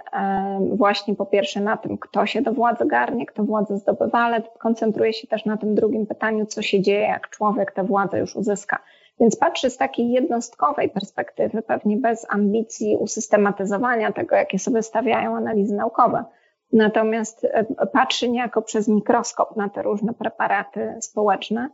[0.70, 5.12] właśnie po pierwsze na tym, kto się do władzy garnie, kto władzę zdobywa, ale koncentruje
[5.12, 8.78] się też na tym drugim pytaniu, co się dzieje, jak człowiek tę władzę już uzyska.
[9.20, 15.74] Więc patrzy z takiej jednostkowej perspektywy, pewnie bez ambicji usystematyzowania tego, jakie sobie stawiają analizy
[15.74, 16.24] naukowe.
[16.72, 17.46] Natomiast
[17.92, 21.70] patrzy niejako przez mikroskop na te różne preparaty społeczne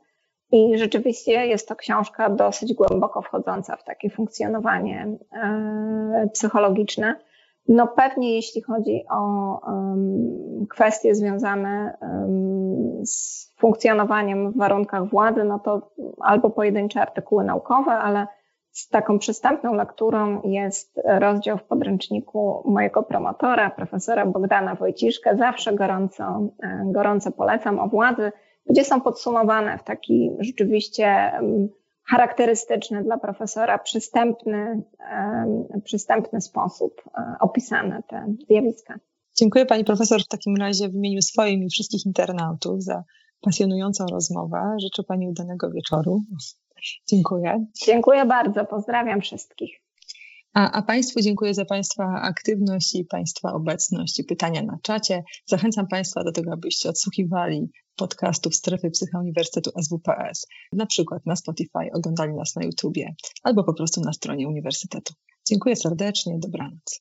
[0.53, 7.17] i rzeczywiście jest to książka dosyć głęboko wchodząca w takie funkcjonowanie e, psychologiczne.
[7.69, 9.61] No pewnie jeśli chodzi o
[10.71, 11.99] kwestie związane
[13.05, 15.91] z funkcjonowaniem w warunkach władzy, no to
[16.21, 18.27] albo pojedyncze artykuły naukowe, ale
[18.71, 25.37] z taką przystępną lekturą jest rozdział w podręczniku mojego promotora, profesora Bogdana Wojciszka.
[25.37, 28.33] Zawsze gorąco, e, gorąco polecam o władzy
[28.67, 31.33] gdzie są podsumowane w taki rzeczywiście
[32.11, 34.83] charakterystyczny dla profesora, przystępny,
[35.85, 38.99] przystępny sposób e, opisane te zjawiska.
[39.37, 43.05] Dziękuję Pani Profesor w takim razie w imieniu swoim i wszystkich internautów za
[43.41, 44.77] pasjonującą rozmowę.
[44.83, 46.23] Życzę Pani udanego wieczoru.
[47.09, 47.67] Dziękuję.
[47.87, 48.65] Dziękuję bardzo.
[48.65, 49.71] Pozdrawiam wszystkich.
[50.55, 55.23] A, a, Państwu dziękuję za Państwa aktywność i Państwa obecność i pytania na czacie.
[55.47, 61.93] Zachęcam Państwa do tego, abyście odsłuchiwali podcastów Strefy Psycha Uniwersytetu SWPS, na przykład na Spotify,
[61.95, 65.15] oglądali nas na YouTubie albo po prostu na stronie Uniwersytetu.
[65.49, 67.01] Dziękuję serdecznie, dobranoc.